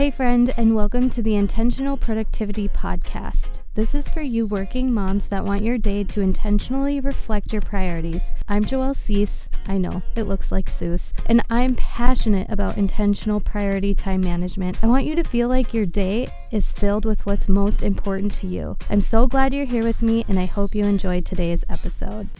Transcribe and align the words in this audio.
Hey, 0.00 0.10
friend, 0.10 0.54
and 0.56 0.74
welcome 0.74 1.10
to 1.10 1.20
the 1.20 1.34
Intentional 1.34 1.94
Productivity 1.94 2.68
Podcast. 2.68 3.58
This 3.74 3.94
is 3.94 4.08
for 4.08 4.22
you 4.22 4.46
working 4.46 4.90
moms 4.94 5.28
that 5.28 5.44
want 5.44 5.62
your 5.62 5.76
day 5.76 6.04
to 6.04 6.22
intentionally 6.22 7.00
reflect 7.00 7.52
your 7.52 7.60
priorities. 7.60 8.32
I'm 8.48 8.64
Joelle 8.64 8.96
Cease. 8.96 9.50
I 9.66 9.76
know, 9.76 10.00
it 10.16 10.22
looks 10.22 10.50
like 10.50 10.70
Seuss. 10.70 11.12
And 11.26 11.44
I'm 11.50 11.74
passionate 11.74 12.48
about 12.48 12.78
intentional 12.78 13.40
priority 13.40 13.92
time 13.92 14.22
management. 14.22 14.82
I 14.82 14.86
want 14.86 15.04
you 15.04 15.14
to 15.16 15.22
feel 15.22 15.48
like 15.48 15.74
your 15.74 15.84
day 15.84 16.28
is 16.50 16.72
filled 16.72 17.04
with 17.04 17.26
what's 17.26 17.46
most 17.46 17.82
important 17.82 18.32
to 18.36 18.46
you. 18.46 18.78
I'm 18.88 19.02
so 19.02 19.26
glad 19.26 19.52
you're 19.52 19.66
here 19.66 19.84
with 19.84 20.00
me, 20.00 20.24
and 20.28 20.38
I 20.38 20.46
hope 20.46 20.74
you 20.74 20.86
enjoyed 20.86 21.26
today's 21.26 21.62
episode. 21.68 22.30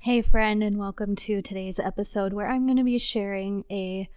Hey, 0.00 0.20
friend, 0.20 0.62
and 0.62 0.76
welcome 0.76 1.16
to 1.16 1.40
today's 1.40 1.80
episode 1.80 2.34
where 2.34 2.50
I'm 2.50 2.66
going 2.66 2.76
to 2.76 2.84
be 2.84 2.98
sharing 2.98 3.64
a 3.70 4.10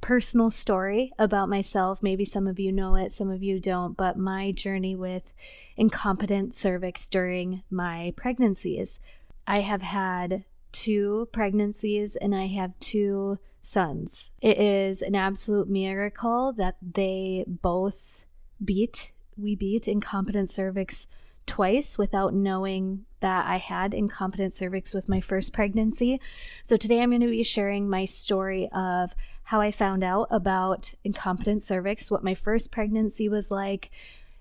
personal 0.00 0.50
story 0.50 1.12
about 1.18 1.48
myself. 1.48 2.02
Maybe 2.02 2.24
some 2.24 2.46
of 2.46 2.58
you 2.58 2.72
know 2.72 2.94
it, 2.94 3.12
some 3.12 3.30
of 3.30 3.42
you 3.42 3.60
don't, 3.60 3.96
but 3.96 4.18
my 4.18 4.52
journey 4.52 4.94
with 4.94 5.32
incompetent 5.76 6.54
cervix 6.54 7.08
during 7.08 7.62
my 7.70 8.12
pregnancies. 8.16 9.00
I 9.46 9.60
have 9.60 9.82
had 9.82 10.44
two 10.72 11.28
pregnancies 11.32 12.16
and 12.16 12.34
I 12.34 12.46
have 12.48 12.78
two 12.80 13.38
sons. 13.62 14.30
It 14.40 14.58
is 14.58 15.02
an 15.02 15.14
absolute 15.14 15.68
miracle 15.68 16.52
that 16.54 16.76
they 16.80 17.44
both 17.46 18.26
beat, 18.64 19.12
we 19.36 19.56
beat 19.56 19.88
incompetent 19.88 20.50
cervix 20.50 21.06
twice 21.46 21.96
without 21.96 22.34
knowing 22.34 23.06
that 23.20 23.46
I 23.46 23.58
had 23.58 23.94
incompetent 23.94 24.52
cervix 24.52 24.94
with 24.94 25.08
my 25.08 25.20
first 25.20 25.52
pregnancy. 25.52 26.20
So 26.62 26.76
today 26.76 27.00
I'm 27.00 27.10
going 27.10 27.20
to 27.22 27.28
be 27.28 27.42
sharing 27.42 27.88
my 27.88 28.04
story 28.04 28.68
of 28.72 29.14
how 29.46 29.60
I 29.60 29.70
found 29.70 30.02
out 30.02 30.26
about 30.28 30.92
incompetent 31.04 31.62
cervix, 31.62 32.10
what 32.10 32.24
my 32.24 32.34
first 32.34 32.72
pregnancy 32.72 33.28
was 33.28 33.48
like, 33.48 33.92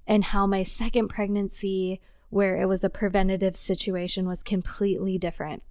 and 0.08 0.24
how 0.24 0.48
my 0.48 0.64
second 0.64 1.10
pregnancy, 1.10 2.02
where 2.32 2.60
it 2.60 2.66
was 2.66 2.84
a 2.84 2.90
preventative 2.90 3.56
situation, 3.56 4.28
was 4.28 4.42
completely 4.42 5.20
different. 5.20 5.62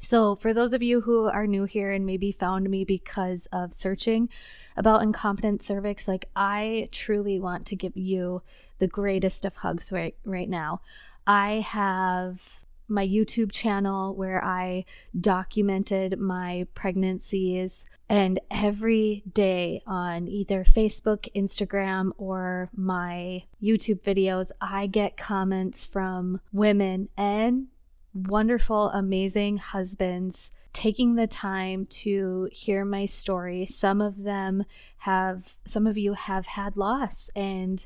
So, 0.00 0.34
for 0.34 0.52
those 0.52 0.72
of 0.72 0.82
you 0.82 1.00
who 1.00 1.26
are 1.26 1.46
new 1.46 1.64
here 1.64 1.92
and 1.92 2.04
maybe 2.04 2.32
found 2.32 2.68
me 2.68 2.84
because 2.84 3.46
of 3.52 3.72
searching 3.72 4.28
about 4.76 5.02
incompetent 5.02 5.62
cervix, 5.62 6.08
like 6.08 6.28
I 6.34 6.88
truly 6.90 7.38
want 7.38 7.66
to 7.66 7.76
give 7.76 7.96
you 7.96 8.42
the 8.80 8.88
greatest 8.88 9.44
of 9.44 9.54
hugs 9.54 9.92
right 9.92 10.16
right 10.24 10.48
now. 10.48 10.80
I 11.24 11.64
have 11.66 12.65
my 12.88 13.06
YouTube 13.06 13.52
channel 13.52 14.14
where 14.14 14.42
I 14.44 14.84
documented 15.18 16.18
my 16.18 16.66
pregnancies. 16.74 17.86
And 18.08 18.38
every 18.50 19.22
day 19.32 19.82
on 19.86 20.28
either 20.28 20.64
Facebook, 20.64 21.28
Instagram, 21.34 22.12
or 22.18 22.70
my 22.74 23.44
YouTube 23.62 24.02
videos, 24.02 24.50
I 24.60 24.86
get 24.86 25.16
comments 25.16 25.84
from 25.84 26.40
women 26.52 27.08
and 27.16 27.66
wonderful, 28.14 28.90
amazing 28.90 29.58
husbands 29.58 30.52
taking 30.72 31.14
the 31.14 31.26
time 31.26 31.86
to 31.86 32.48
hear 32.52 32.84
my 32.84 33.06
story. 33.06 33.64
Some 33.64 34.02
of 34.02 34.22
them 34.22 34.64
have, 34.98 35.56
some 35.64 35.86
of 35.86 35.96
you 35.96 36.12
have 36.12 36.46
had 36.46 36.76
loss, 36.76 37.30
and 37.34 37.84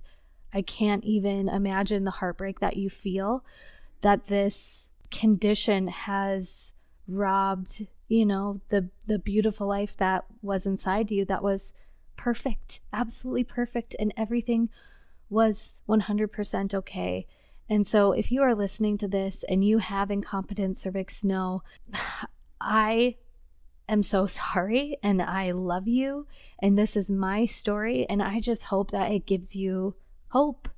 I 0.52 0.62
can't 0.62 1.04
even 1.04 1.48
imagine 1.48 2.02
the 2.04 2.10
heartbreak 2.10 2.58
that 2.58 2.76
you 2.76 2.90
feel 2.90 3.44
that 4.00 4.26
this 4.26 4.89
condition 5.10 5.88
has 5.88 6.72
robbed 7.08 7.86
you 8.08 8.24
know 8.24 8.60
the 8.68 8.88
the 9.06 9.18
beautiful 9.18 9.66
life 9.66 9.96
that 9.96 10.24
was 10.42 10.66
inside 10.66 11.10
you 11.10 11.24
that 11.24 11.42
was 11.42 11.72
perfect 12.16 12.80
absolutely 12.92 13.44
perfect 13.44 13.96
and 13.98 14.12
everything 14.16 14.68
was 15.30 15.82
100% 15.88 16.74
okay. 16.74 17.26
And 17.68 17.86
so 17.86 18.10
if 18.10 18.32
you 18.32 18.42
are 18.42 18.54
listening 18.54 18.98
to 18.98 19.08
this 19.08 19.44
and 19.48 19.64
you 19.64 19.78
have 19.78 20.10
incompetent 20.10 20.76
cervix 20.76 21.22
no 21.22 21.62
i 22.60 23.16
am 23.88 24.02
so 24.02 24.26
sorry 24.40 24.98
and 25.02 25.22
i 25.22 25.52
love 25.52 25.86
you 25.88 26.26
and 26.58 26.76
this 26.76 26.96
is 26.96 27.10
my 27.10 27.46
story 27.46 28.06
and 28.10 28.22
i 28.22 28.40
just 28.40 28.64
hope 28.64 28.90
that 28.90 29.10
it 29.12 29.24
gives 29.24 29.56
you 29.56 29.94
hope 30.28 30.68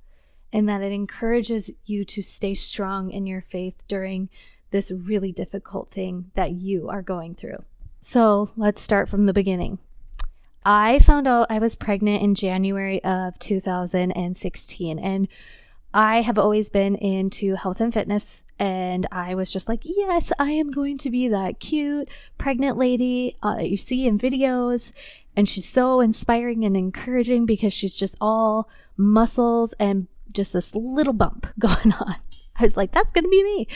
and 0.53 0.69
that 0.69 0.83
it 0.83 0.93
encourages 0.93 1.71
you 1.85 2.05
to 2.05 2.23
stay 2.23 2.55
strong 2.55 3.11
in 3.11 3.27
your 3.27 3.41
faith 3.41 3.85
during 3.89 4.29
this 4.71 4.91
really 4.91 5.33
difficult 5.33 5.91
thing 5.91 6.31
that 6.35 6.53
you 6.53 6.89
are 6.89 7.03
going 7.03 7.35
through. 7.35 7.63
So 8.01 8.51
let's 8.57 8.81
start 8.81 9.09
from 9.09 9.27
the 9.27 9.33
beginning. 9.33 9.79
I 10.65 10.99
found 11.01 11.27
out 11.27 11.49
I 11.51 11.59
was 11.59 11.75
pregnant 11.75 12.23
in 12.23 12.35
January 12.35 13.03
of 13.05 13.39
2016, 13.39 14.99
and 14.99 15.29
I 15.95 16.23
have 16.23 16.39
always 16.39 16.71
been 16.71 16.95
into 16.97 17.57
health 17.57 17.81
and 17.81 17.93
fitness, 17.93 18.45
and 18.59 19.07
I 19.11 19.35
was 19.35 19.53
just 19.53 19.69
like, 19.69 19.81
yes, 19.83 20.33
I 20.39 20.53
am 20.53 20.71
going 20.71 20.99
to 20.99 21.11
be 21.11 21.29
that 21.29 21.61
cute 21.61 22.09
pregnant 22.39 22.79
lady 22.79 23.37
uh, 23.43 23.59
you 23.61 23.77
see 23.77 24.07
in 24.07 24.19
videos. 24.19 24.93
And 25.35 25.49
she's 25.49 25.69
so 25.69 26.01
inspiring 26.01 26.65
and 26.65 26.77
encouraging 26.77 27.47
because 27.47 27.73
she's 27.73 27.97
just 27.97 28.17
all 28.21 28.69
muscles 28.97 29.75
and 29.81 30.07
just 30.33 30.53
this 30.53 30.75
little 30.75 31.13
bump 31.13 31.47
going 31.59 31.93
on. 31.93 32.17
I 32.57 32.63
was 32.63 32.77
like, 32.77 32.93
that's 32.93 33.13
going 33.13 33.25
to 33.25 33.31
be 33.31 33.43
me. 33.43 33.69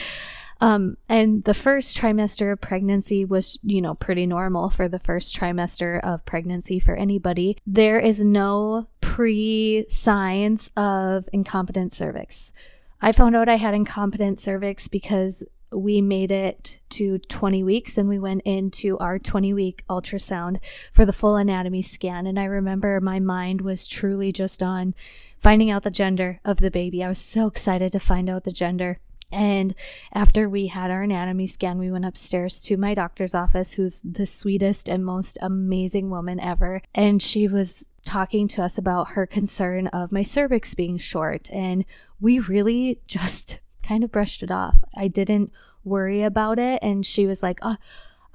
Um, 0.59 0.97
and 1.07 1.43
the 1.43 1.53
first 1.53 1.97
trimester 1.97 2.51
of 2.51 2.61
pregnancy 2.61 3.25
was, 3.25 3.59
you 3.63 3.81
know, 3.81 3.93
pretty 3.93 4.25
normal 4.25 4.69
for 4.69 4.87
the 4.87 4.99
first 4.99 5.35
trimester 5.35 5.99
of 6.03 6.25
pregnancy 6.25 6.79
for 6.79 6.95
anybody. 6.95 7.57
There 7.67 7.99
is 7.99 8.23
no 8.23 8.87
pre 9.01 9.85
signs 9.89 10.71
of 10.75 11.29
incompetent 11.31 11.93
cervix. 11.93 12.53
I 13.01 13.11
found 13.11 13.35
out 13.35 13.49
I 13.49 13.57
had 13.57 13.75
incompetent 13.75 14.39
cervix 14.39 14.87
because 14.87 15.43
we 15.71 16.01
made 16.01 16.31
it 16.31 16.79
to 16.89 17.17
20 17.19 17.63
weeks 17.63 17.97
and 17.97 18.07
we 18.07 18.19
went 18.19 18.41
into 18.43 18.97
our 18.99 19.19
20 19.19 19.53
week 19.53 19.83
ultrasound 19.89 20.59
for 20.93 21.05
the 21.05 21.13
full 21.13 21.35
anatomy 21.35 21.81
scan. 21.81 22.25
And 22.25 22.39
I 22.39 22.45
remember 22.45 22.99
my 23.01 23.19
mind 23.19 23.61
was 23.61 23.87
truly 23.87 24.31
just 24.31 24.63
on 24.63 24.95
finding 25.39 25.69
out 25.69 25.83
the 25.83 25.91
gender 25.91 26.39
of 26.45 26.57
the 26.57 26.71
baby. 26.71 27.03
I 27.03 27.09
was 27.09 27.19
so 27.19 27.47
excited 27.47 27.91
to 27.91 27.99
find 27.99 28.29
out 28.29 28.43
the 28.43 28.51
gender. 28.51 28.99
And 29.31 29.75
after 30.13 30.47
we 30.47 30.67
had 30.67 30.89
our 30.89 31.03
anatomy 31.03 31.47
scan, 31.47 31.79
we 31.79 31.91
went 31.91 32.05
upstairs 32.05 32.63
to 32.63 32.77
my 32.77 32.93
doctor's 32.93 33.35
office, 33.35 33.73
who's 33.73 34.01
the 34.01 34.25
sweetest 34.25 34.87
and 34.87 35.03
most 35.03 35.37
amazing 35.41 36.09
woman 36.09 36.39
ever. 36.39 36.81
And 36.95 37.21
she 37.21 37.47
was 37.49 37.85
talking 38.05 38.47
to 38.47 38.63
us 38.63 38.77
about 38.77 39.09
her 39.09 39.27
concern 39.27 39.87
of 39.87 40.13
my 40.13 40.21
cervix 40.21 40.73
being 40.73 40.97
short. 40.97 41.51
And 41.51 41.83
we 42.21 42.39
really 42.39 43.01
just 43.05 43.59
kind 43.87 44.03
of 44.03 44.11
brushed 44.11 44.43
it 44.43 44.51
off. 44.51 44.83
I 44.95 45.07
didn't 45.07 45.51
worry 45.83 46.23
about 46.23 46.59
it. 46.59 46.79
And 46.81 47.05
she 47.05 47.25
was 47.25 47.41
like, 47.41 47.59
oh, 47.61 47.77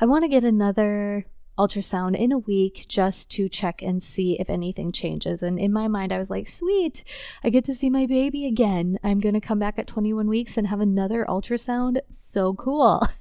I 0.00 0.06
want 0.06 0.24
to 0.24 0.28
get 0.28 0.44
another 0.44 1.26
ultrasound 1.58 2.16
in 2.16 2.32
a 2.32 2.38
week 2.38 2.86
just 2.88 3.30
to 3.30 3.48
check 3.48 3.82
and 3.82 4.02
see 4.02 4.40
if 4.40 4.48
anything 4.48 4.90
changes. 4.90 5.42
And 5.42 5.58
in 5.58 5.72
my 5.72 5.86
mind, 5.86 6.12
I 6.12 6.18
was 6.18 6.30
like, 6.30 6.48
sweet, 6.48 7.04
I 7.44 7.50
get 7.50 7.64
to 7.66 7.74
see 7.74 7.90
my 7.90 8.06
baby 8.06 8.46
again. 8.46 8.98
I'm 9.04 9.20
going 9.20 9.34
to 9.34 9.40
come 9.40 9.58
back 9.58 9.78
at 9.78 9.86
21 9.86 10.28
weeks 10.28 10.56
and 10.56 10.66
have 10.68 10.80
another 10.80 11.26
ultrasound. 11.28 12.00
So 12.10 12.54
cool. 12.54 13.02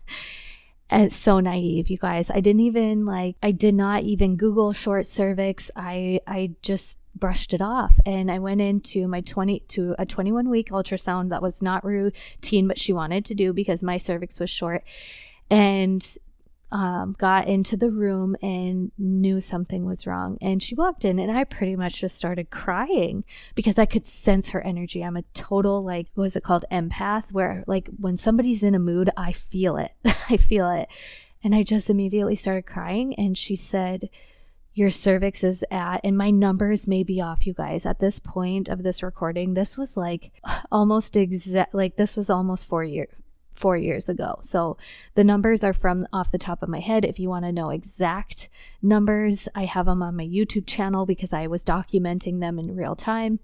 And 0.94 1.10
so 1.10 1.40
naive, 1.40 1.90
you 1.90 1.98
guys. 1.98 2.30
I 2.30 2.42
didn't 2.42 2.64
even 2.64 3.06
like, 3.06 3.38
I 3.42 3.52
did 3.52 3.74
not 3.74 4.04
even 4.04 4.36
Google 4.36 4.74
short 4.74 5.08
cervix. 5.08 5.72
I, 5.74 6.20
I 6.28 6.52
just 6.62 6.98
brushed 7.16 7.54
it 7.54 7.62
off 7.62 8.00
and 8.06 8.32
I 8.32 8.40
went 8.40 8.62
into 8.62 9.08
my 9.08 9.22
20 9.22 9.60
to 9.70 9.96
a 10.00 10.06
21 10.06 10.50
week 10.50 10.70
ultrasound 10.70 11.30
that 11.30 11.42
was 11.42 11.62
not 11.62 11.84
routine, 11.84 12.68
but 12.68 12.80
she 12.80 12.94
wanted 12.94 13.26
to 13.26 13.36
do 13.36 13.54
because 13.54 13.84
my 13.84 13.98
cervix 13.98 14.40
was 14.40 14.50
short. 14.50 14.84
And 15.50 16.06
um, 16.72 17.16
got 17.18 17.48
into 17.48 17.76
the 17.76 17.92
room 17.92 18.36
and 18.42 18.92
knew 18.98 19.42
something 19.42 19.86
was 19.86 20.08
wrong. 20.08 20.38
And 20.42 20.64
she 20.64 20.76
walked 20.76 21.04
in, 21.04 21.20
and 21.20 21.32
I 21.32 21.44
pretty 21.44 21.76
much 21.76 22.00
just 22.00 22.16
started 22.16 22.50
crying 22.50 23.26
because 23.56 23.78
I 23.78 23.86
could 23.86 24.06
sense 24.06 24.50
her 24.50 24.62
energy. 24.62 25.04
I'm 25.04 25.18
a 25.18 25.24
total, 25.34 25.84
like, 25.84 26.08
what 26.16 26.26
is 26.26 26.36
it 26.36 26.44
called? 26.44 26.66
Empath, 26.72 27.34
where, 27.34 27.64
like, 27.68 27.90
when 28.00 28.16
somebody's 28.16 28.64
in 28.64 28.76
a 28.76 28.80
mood, 28.80 29.10
I 29.18 29.34
feel 29.34 29.76
it. 29.78 29.92
I 30.30 30.38
feel 30.38 30.70
it. 30.72 30.88
And 31.44 31.54
I 31.54 31.64
just 31.64 31.90
immediately 31.90 32.36
started 32.36 32.66
crying. 32.66 33.16
And 33.16 33.38
she 33.38 33.56
said, 33.56 34.10
your 34.74 34.90
cervix 34.90 35.44
is 35.44 35.66
at, 35.70 36.02
and 36.04 36.18
my 36.18 36.32
numbers 36.32 36.88
may 36.88 37.04
be 37.04 37.20
off, 37.20 37.46
you 37.46 37.54
guys. 37.54 37.86
At 37.86 38.00
this 38.00 38.20
point 38.20 38.70
of 38.70 38.84
this 38.84 39.04
recording, 39.04 39.54
this 39.54 39.78
was 39.78 39.98
like 39.98 40.32
almost 40.72 41.18
exact, 41.18 41.74
like 41.74 41.98
this 41.98 42.16
was 42.16 42.30
almost 42.30 42.68
four 42.68 42.84
years, 42.84 43.10
four 43.54 43.76
years 43.76 44.08
ago. 44.08 44.40
So 44.42 44.78
the 45.16 45.24
numbers 45.24 45.64
are 45.64 45.74
from 45.74 46.08
off 46.14 46.32
the 46.32 46.38
top 46.38 46.64
of 46.64 46.70
my 46.70 46.80
head. 46.80 47.04
If 47.04 47.20
you 47.20 47.28
want 47.28 47.46
to 47.46 47.52
know 47.52 47.70
exact 47.70 48.50
numbers, 48.82 49.50
I 49.56 49.66
have 49.66 49.88
them 49.88 50.02
on 50.02 50.16
my 50.16 50.26
YouTube 50.26 50.66
channel 50.68 51.06
because 51.06 51.34
I 51.34 51.48
was 51.48 51.66
documenting 51.66 52.40
them 52.40 52.58
in 52.58 52.76
real 52.76 52.96
time. 52.96 53.40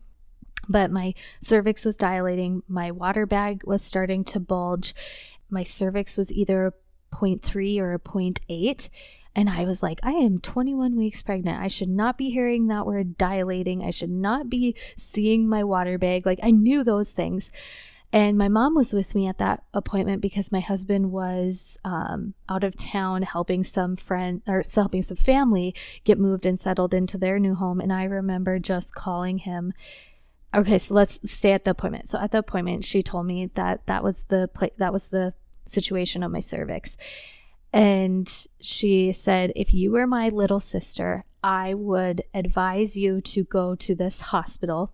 But 0.70 0.92
my 0.92 1.14
cervix 1.42 1.86
was 1.86 1.98
dilating, 1.98 2.64
my 2.68 2.92
water 2.92 3.26
bag 3.26 3.62
was 3.66 3.82
starting 3.82 4.24
to 4.26 4.40
bulge, 4.40 4.94
my 5.50 5.64
cervix 5.64 6.18
was 6.18 6.34
either 6.34 6.74
0.3 7.14 7.80
or 7.80 7.94
a 7.94 8.00
0.8 8.00 8.90
And 9.38 9.52
I 9.52 9.66
was 9.66 9.84
like, 9.84 10.00
I 10.02 10.14
am 10.14 10.40
21 10.40 10.96
weeks 10.96 11.22
pregnant. 11.22 11.62
I 11.62 11.68
should 11.68 11.90
not 11.90 12.18
be 12.18 12.32
hearing 12.32 12.68
that 12.68 12.88
word 12.88 13.20
dilating. 13.20 13.84
I 13.84 13.92
should 13.92 14.10
not 14.10 14.50
be 14.50 14.76
seeing 14.98 15.48
my 15.48 15.64
water 15.64 16.00
bag. 16.00 16.26
Like, 16.26 16.40
I 16.42 16.50
knew 16.50 16.84
those 16.84 17.12
things. 17.12 17.52
And 18.12 18.36
my 18.36 18.48
mom 18.48 18.74
was 18.74 18.94
with 18.94 19.14
me 19.14 19.28
at 19.28 19.38
that 19.38 19.64
appointment 19.76 20.24
because 20.24 20.52
my 20.52 20.60
husband 20.60 21.12
was 21.12 21.78
um, 21.86 22.34
out 22.50 22.64
of 22.64 22.76
town 22.78 23.22
helping 23.22 23.64
some 23.64 23.96
friend 23.96 24.42
or 24.48 24.64
helping 24.74 25.04
some 25.04 25.18
family 25.18 25.76
get 26.04 26.18
moved 26.18 26.48
and 26.48 26.60
settled 26.60 26.96
into 26.96 27.20
their 27.20 27.38
new 27.38 27.54
home. 27.54 27.80
And 27.80 27.94
I 27.94 28.06
remember 28.06 28.58
just 28.58 28.96
calling 28.96 29.38
him. 29.38 29.72
Okay, 30.56 30.80
so 30.80 30.96
let's 30.96 31.20
stay 31.32 31.52
at 31.52 31.64
the 31.64 31.72
appointment. 31.72 32.08
So 32.08 32.18
at 32.18 32.32
the 32.32 32.40
appointment, 32.40 32.86
she 32.86 33.04
told 33.04 33.28
me 33.28 33.52
that 33.54 33.86
that 33.86 34.04
was 34.04 34.24
the 34.24 34.50
pla- 34.52 34.70
that 34.78 34.94
was 34.94 35.10
the 35.10 35.36
situation 35.68 36.24
of 36.24 36.32
my 36.32 36.40
cervix. 36.40 36.98
And 37.78 38.28
she 38.60 39.12
said, 39.12 39.54
if 39.56 39.72
you 39.72 39.92
were 39.92 40.08
my 40.08 40.30
little 40.30 40.60
sister, 40.60 41.26
I 41.44 41.76
would 41.76 42.24
advise 42.34 42.98
you 42.98 43.22
to 43.22 43.44
go 43.44 43.76
to 43.76 43.94
this 43.94 44.20
hospital 44.20 44.94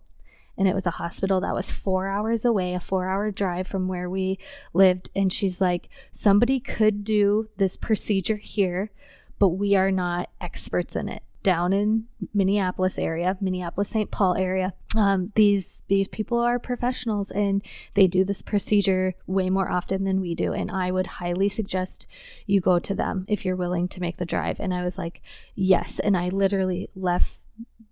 and 0.57 0.67
it 0.67 0.75
was 0.75 0.85
a 0.85 0.91
hospital 0.91 1.39
that 1.41 1.55
was 1.55 1.71
four 1.71 2.07
hours 2.07 2.45
away, 2.45 2.73
a 2.73 2.79
four 2.79 3.07
hour 3.07 3.31
drive 3.31 3.67
from 3.67 3.87
where 3.87 4.09
we 4.09 4.37
lived. 4.73 5.09
And 5.15 5.31
she's 5.31 5.61
like, 5.61 5.89
somebody 6.11 6.59
could 6.59 7.03
do 7.03 7.49
this 7.57 7.77
procedure 7.77 8.35
here, 8.35 8.91
but 9.39 9.49
we 9.49 9.75
are 9.75 9.89
not 9.89 10.29
experts 10.41 10.95
in 10.95 11.09
it. 11.09 11.23
Down 11.43 11.73
in 11.73 12.05
Minneapolis 12.33 12.97
area, 12.97 13.37
Minneapolis 13.41 13.89
St. 13.89 14.09
Paul 14.09 14.35
area, 14.35 14.73
um, 14.95 15.31
these 15.35 15.83
these 15.87 16.07
people 16.07 16.39
are 16.39 16.57
professionals 16.57 17.31
and 17.31 17.61
they 17.93 18.07
do 18.07 18.23
this 18.23 18.41
procedure 18.41 19.13
way 19.27 19.49
more 19.49 19.69
often 19.69 20.05
than 20.05 20.21
we 20.21 20.33
do. 20.33 20.53
And 20.53 20.71
I 20.71 20.91
would 20.91 21.07
highly 21.07 21.49
suggest 21.49 22.07
you 22.45 22.61
go 22.61 22.79
to 22.79 22.95
them 22.95 23.25
if 23.27 23.43
you're 23.43 23.55
willing 23.55 23.87
to 23.89 24.01
make 24.01 24.17
the 24.17 24.25
drive. 24.25 24.59
And 24.59 24.73
I 24.73 24.83
was 24.83 24.97
like, 24.97 25.21
yes. 25.53 25.99
And 25.99 26.15
I 26.15 26.29
literally 26.29 26.89
left 26.95 27.39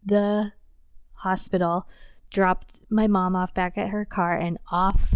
the 0.06 0.54
hospital 1.14 1.88
dropped 2.32 2.80
my 2.90 3.08
mom 3.08 3.36
off 3.36 3.54
back 3.54 3.78
at 3.78 3.90
her 3.90 4.06
car 4.06 4.38
and 4.38 4.58
off 4.72 5.16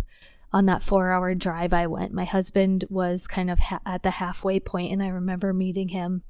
on 0.56 0.68
that 0.68 0.82
four 0.82 1.12
hour 1.12 1.36
drive 1.36 1.74
I 1.74 1.86
went. 1.86 2.14
My 2.14 2.24
husband 2.24 2.86
was 2.90 3.28
kind 3.28 3.52
of 3.52 3.60
ha- 3.60 3.82
at 3.86 4.04
the 4.04 4.10
halfway 4.10 4.62
point, 4.62 4.94
and 4.94 5.04
I 5.04 5.10
remember 5.10 5.52
meeting 5.52 5.90
him 5.90 6.24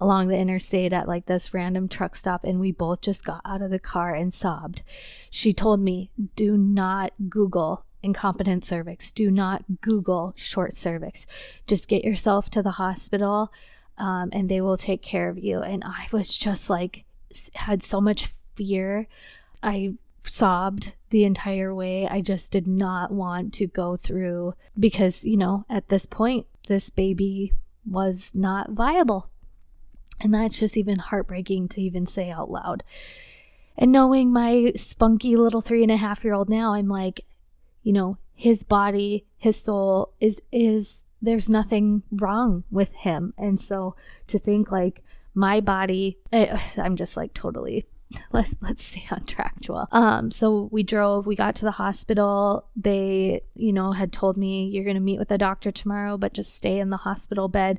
along 0.00 0.26
the 0.26 0.36
interstate 0.36 0.92
at 0.92 1.06
like 1.06 1.26
this 1.26 1.54
random 1.54 1.86
truck 1.86 2.16
stop, 2.16 2.42
and 2.42 2.58
we 2.58 2.72
both 2.72 3.02
just 3.02 3.24
got 3.24 3.40
out 3.44 3.62
of 3.62 3.70
the 3.70 3.78
car 3.78 4.16
and 4.16 4.34
sobbed. 4.34 4.82
She 5.30 5.52
told 5.52 5.78
me, 5.78 6.10
Do 6.34 6.56
not 6.58 7.12
Google 7.28 7.84
incompetent 8.02 8.64
cervix, 8.64 9.12
do 9.12 9.30
not 9.30 9.80
Google 9.80 10.32
short 10.34 10.72
cervix. 10.72 11.28
Just 11.68 11.88
get 11.88 12.04
yourself 12.04 12.50
to 12.50 12.62
the 12.64 12.72
hospital. 12.72 13.52
Um, 13.96 14.30
and 14.32 14.48
they 14.48 14.60
will 14.60 14.76
take 14.76 15.02
care 15.02 15.28
of 15.28 15.38
you. 15.38 15.60
And 15.60 15.84
I 15.84 16.06
was 16.12 16.36
just 16.36 16.68
like, 16.68 17.04
had 17.54 17.82
so 17.82 18.00
much 18.00 18.32
fear. 18.56 19.06
I 19.62 19.94
sobbed 20.24 20.92
the 21.10 21.24
entire 21.24 21.74
way. 21.74 22.06
I 22.06 22.20
just 22.20 22.52
did 22.52 22.66
not 22.66 23.10
want 23.10 23.52
to 23.54 23.66
go 23.66 23.96
through 23.96 24.54
because, 24.78 25.24
you 25.24 25.36
know, 25.36 25.64
at 25.68 25.88
this 25.88 26.06
point, 26.06 26.46
this 26.68 26.90
baby 26.90 27.52
was 27.86 28.32
not 28.34 28.70
viable. 28.70 29.30
And 30.20 30.34
that's 30.34 30.58
just 30.58 30.76
even 30.76 30.98
heartbreaking 30.98 31.68
to 31.68 31.82
even 31.82 32.06
say 32.06 32.30
out 32.30 32.50
loud. 32.50 32.82
And 33.76 33.92
knowing 33.92 34.32
my 34.32 34.72
spunky 34.74 35.36
little 35.36 35.60
three 35.60 35.82
and 35.82 35.92
a 35.92 35.96
half 35.96 36.24
year 36.24 36.34
old 36.34 36.50
now, 36.50 36.74
I'm 36.74 36.88
like, 36.88 37.20
you 37.82 37.92
know, 37.92 38.18
his 38.34 38.64
body, 38.64 39.24
his 39.36 39.56
soul 39.56 40.14
is, 40.20 40.42
is, 40.50 41.06
there's 41.22 41.48
nothing 41.48 42.02
wrong 42.10 42.64
with 42.70 42.92
him. 42.92 43.32
And 43.38 43.58
so 43.58 43.94
to 44.26 44.38
think 44.38 44.72
like 44.72 45.02
my 45.34 45.60
body, 45.60 46.18
eh, 46.32 46.58
I'm 46.76 46.96
just 46.96 47.16
like 47.16 47.32
totally 47.34 47.86
let's 48.32 48.56
let's 48.60 48.82
stay 48.82 49.04
on 49.10 49.24
track, 49.24 49.60
Joel. 49.60 49.88
Um, 49.92 50.30
so 50.30 50.68
we 50.72 50.82
drove, 50.82 51.26
we 51.26 51.36
got 51.36 51.56
to 51.56 51.64
the 51.64 51.72
hospital. 51.72 52.66
They, 52.74 53.42
you 53.54 53.72
know, 53.72 53.92
had 53.92 54.12
told 54.12 54.36
me 54.36 54.68
you're 54.68 54.84
gonna 54.84 55.00
meet 55.00 55.18
with 55.18 55.30
a 55.30 55.38
doctor 55.38 55.70
tomorrow, 55.70 56.16
but 56.16 56.34
just 56.34 56.54
stay 56.54 56.78
in 56.78 56.90
the 56.90 56.96
hospital 56.98 57.48
bed 57.48 57.78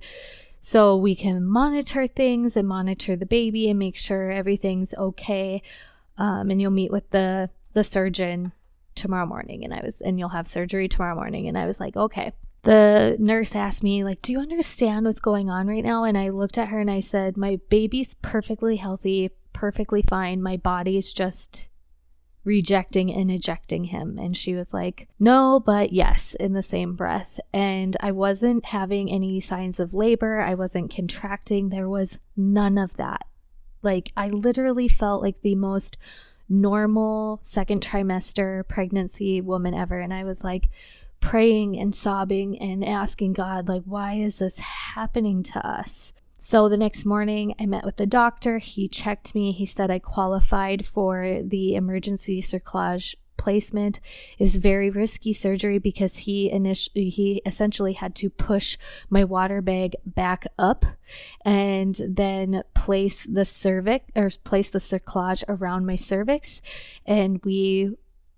so 0.61 0.97
we 0.97 1.15
can 1.15 1.45
monitor 1.45 2.05
things 2.05 2.57
and 2.57 2.67
monitor 2.67 3.15
the 3.15 3.25
baby 3.25 3.69
and 3.69 3.79
make 3.79 3.95
sure 3.95 4.31
everything's 4.31 4.93
okay. 4.95 5.61
Um, 6.17 6.49
and 6.49 6.61
you'll 6.61 6.71
meet 6.71 6.91
with 6.91 7.09
the 7.11 7.49
the 7.73 7.83
surgeon 7.83 8.51
tomorrow 8.95 9.25
morning 9.25 9.63
and 9.63 9.73
I 9.73 9.81
was 9.83 10.01
and 10.01 10.19
you'll 10.19 10.29
have 10.29 10.47
surgery 10.47 10.87
tomorrow 10.87 11.15
morning 11.15 11.47
and 11.47 11.57
I 11.57 11.65
was 11.65 11.79
like, 11.79 11.95
okay. 11.95 12.33
The 12.63 13.15
nurse 13.19 13.55
asked 13.55 13.83
me 13.83 14.03
like, 14.03 14.21
"Do 14.21 14.33
you 14.33 14.39
understand 14.39 15.05
what's 15.05 15.21
going 15.21 15.49
on 15.49 15.67
right 15.67 15.83
now?" 15.83 16.03
And 16.03 16.17
I 16.17 16.27
looked 16.27 16.57
at 16.57 16.67
her 16.67 16.79
and 16.79 16.91
I 16.91 16.99
said, 16.99 17.37
"My 17.37 17.57
baby's 17.69 18.15
perfectly 18.15 18.75
healthy, 18.75 19.29
perfectly 19.59 20.01
fine. 20.01 20.41
My 20.41 20.55
body's 20.55 21.11
just 21.11 21.69
rejecting 22.45 23.13
and 23.13 23.29
ejecting 23.29 23.83
him. 23.83 24.17
And 24.17 24.35
she 24.35 24.55
was 24.55 24.73
like, 24.73 25.09
no, 25.19 25.59
but 25.59 25.91
yes, 25.91 26.33
in 26.35 26.53
the 26.53 26.63
same 26.63 26.95
breath. 26.95 27.41
And 27.53 27.97
I 27.99 28.11
wasn't 28.13 28.63
having 28.63 29.11
any 29.11 29.41
signs 29.41 29.77
of 29.81 29.93
labor. 29.93 30.39
I 30.39 30.53
wasn't 30.53 30.95
contracting. 30.95 31.67
There 31.67 31.89
was 31.89 32.19
none 32.37 32.77
of 32.77 32.95
that. 32.95 33.25
Like, 33.81 34.13
I 34.15 34.29
literally 34.29 34.87
felt 34.87 35.21
like 35.21 35.41
the 35.41 35.55
most 35.55 35.97
normal 36.47 37.41
second 37.43 37.81
trimester 37.81 38.65
pregnancy 38.65 39.41
woman 39.41 39.73
ever. 39.73 39.99
And 39.99 40.13
I 40.13 40.23
was 40.23 40.41
like, 40.41 40.69
praying 41.19 41.77
and 41.77 41.93
sobbing 41.93 42.57
and 42.59 42.85
asking 42.85 43.33
God, 43.33 43.67
like, 43.67 43.83
why 43.83 44.13
is 44.13 44.39
this 44.39 44.59
happening 44.59 45.43
to 45.43 45.67
us? 45.67 46.13
So 46.41 46.69
the 46.69 46.77
next 46.77 47.03
morning, 47.03 47.53
I 47.59 47.65
met 47.65 47.83
with 47.83 47.97
the 47.97 48.05
doctor. 48.05 48.59
He 48.59 48.87
checked 48.87 49.35
me. 49.35 49.51
He 49.51 49.65
said 49.65 49.91
I 49.91 49.99
qualified 49.99 50.85
for 50.85 51.41
the 51.43 51.75
emergency 51.75 52.41
cerclage 52.41 53.13
placement. 53.35 53.99
It 54.37 54.43
was 54.43 54.55
very 54.55 54.89
risky 54.89 55.33
surgery 55.33 55.79
because 55.79 56.15
he 56.15 56.49
initially 56.49 57.09
he 57.09 57.41
essentially 57.45 57.91
had 57.91 58.15
to 58.15 58.29
push 58.29 58.77
my 59.09 59.25
water 59.25 59.61
bag 59.61 59.97
back 60.05 60.45
up 60.57 60.85
and 61.43 61.99
then 62.07 62.63
place 62.73 63.25
the 63.25 63.43
cervix 63.43 64.05
or 64.15 64.29
place 64.45 64.69
the 64.69 64.79
cerclage 64.79 65.43
around 65.49 65.85
my 65.85 65.97
cervix 65.97 66.61
and 67.05 67.43
we 67.43 67.97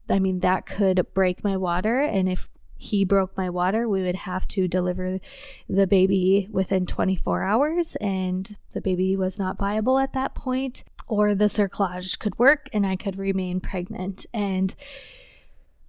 I 0.09 0.17
mean 0.17 0.39
that 0.39 0.65
could 0.65 1.05
break 1.13 1.43
my 1.43 1.55
water 1.55 2.01
and 2.01 2.27
if 2.27 2.49
he 2.81 3.05
broke 3.05 3.37
my 3.37 3.47
water, 3.47 3.87
we 3.87 4.01
would 4.01 4.15
have 4.15 4.47
to 4.47 4.67
deliver 4.67 5.19
the 5.69 5.85
baby 5.85 6.47
within 6.49 6.87
24 6.87 7.43
hours, 7.43 7.95
and 7.97 8.57
the 8.73 8.81
baby 8.81 9.15
was 9.15 9.37
not 9.37 9.59
viable 9.59 9.99
at 9.99 10.13
that 10.13 10.33
point, 10.33 10.83
or 11.07 11.35
the 11.35 11.45
cerclage 11.45 12.17
could 12.17 12.39
work 12.39 12.69
and 12.73 12.83
I 12.83 12.95
could 12.95 13.19
remain 13.19 13.59
pregnant. 13.59 14.25
And 14.33 14.73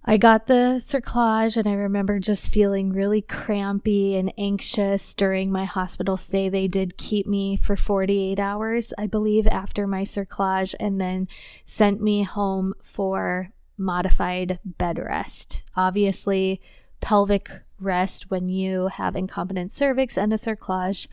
I 0.05 0.17
got 0.17 0.45
the 0.45 0.77
cerclage, 0.81 1.57
and 1.57 1.67
I 1.67 1.73
remember 1.73 2.19
just 2.19 2.53
feeling 2.53 2.91
really 2.91 3.21
crampy 3.21 4.15
and 4.15 4.31
anxious 4.37 5.15
during 5.15 5.51
my 5.51 5.65
hospital 5.65 6.15
stay. 6.15 6.47
They 6.47 6.67
did 6.67 6.97
keep 6.97 7.25
me 7.25 7.57
for 7.57 7.75
48 7.75 8.37
hours, 8.37 8.93
I 8.99 9.07
believe, 9.07 9.47
after 9.47 9.87
my 9.87 10.03
cerclage, 10.03 10.75
and 10.79 11.01
then 11.01 11.27
sent 11.65 12.01
me 12.03 12.21
home 12.21 12.75
for 12.83 13.49
modified 13.77 14.59
bed 14.63 14.99
rest. 14.99 15.63
Obviously, 15.75 16.61
pelvic 17.03 17.51
rest 17.79 18.31
when 18.31 18.47
you 18.47 18.87
have 18.87 19.15
incompetent 19.15 19.71
cervix 19.71 20.17
and 20.17 20.33
a 20.33 20.37
cerclage. 20.37 21.07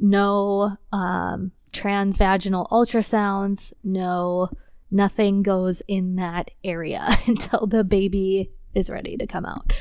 No 0.00 0.76
um, 0.92 1.52
transvaginal 1.72 2.68
ultrasounds, 2.70 3.72
no, 3.84 4.48
nothing 4.90 5.42
goes 5.42 5.82
in 5.86 6.16
that 6.16 6.50
area 6.64 7.06
until 7.26 7.66
the 7.66 7.84
baby 7.84 8.50
is 8.74 8.90
ready 8.90 9.16
to 9.18 9.26
come 9.26 9.44
out. 9.44 9.72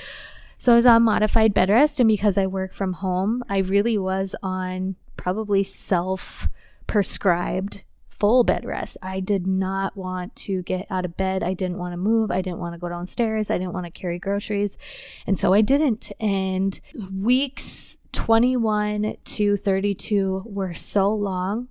So 0.58 0.74
I 0.74 0.76
was 0.76 0.86
on 0.86 1.04
modified 1.04 1.54
bed 1.54 1.70
rest, 1.70 2.00
and 2.00 2.08
because 2.08 2.38
I 2.38 2.48
work 2.48 2.74
from 2.74 2.94
home, 2.94 3.44
I 3.48 3.60
really 3.60 3.98
was 3.98 4.36
on 4.44 4.96
probably 5.16 5.64
self 5.64 6.50
prescribed 6.86 7.84
full 8.20 8.44
bed 8.44 8.66
rest. 8.66 8.98
I 9.02 9.20
did 9.20 9.48
not 9.48 9.96
want 9.96 10.36
to 10.38 10.62
get 10.64 10.88
out 10.90 11.06
of 11.06 11.18
bed. 11.18 11.44
I 11.44 11.54
didn't 11.54 11.78
want 11.78 11.94
to 11.94 11.98
move. 11.98 12.32
I 12.32 12.42
didn't 12.42 12.60
want 12.60 12.74
to 12.74 12.80
go 12.80 12.90
downstairs. 12.90 13.52
I 13.52 13.58
didn't 13.58 13.74
want 13.74 13.86
to 13.86 13.92
carry 13.92 14.20
groceries. 14.20 14.78
And 15.26 15.38
so 15.38 15.54
I 15.54 15.62
didn't. 15.62 16.12
And 16.20 16.80
weeks 17.14 17.98
21 18.14 19.18
to 19.24 19.56
32 19.56 20.44
were 20.46 20.74
so 20.74 21.14
long 21.14 21.68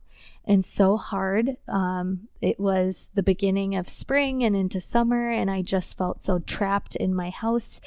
and 0.47 0.65
so 0.65 0.97
hard. 0.97 1.57
Um, 1.67 2.29
it 2.41 2.61
was 2.61 3.11
the 3.15 3.23
beginning 3.23 3.75
of 3.75 3.89
spring 3.89 4.45
and 4.45 4.55
into 4.55 4.81
summer, 4.81 5.31
and 5.31 5.51
I 5.51 5.63
just 5.63 5.99
felt 5.99 6.23
so 6.23 6.39
trapped 6.39 6.95
in 6.95 7.15
my 7.15 7.31
house 7.31 7.81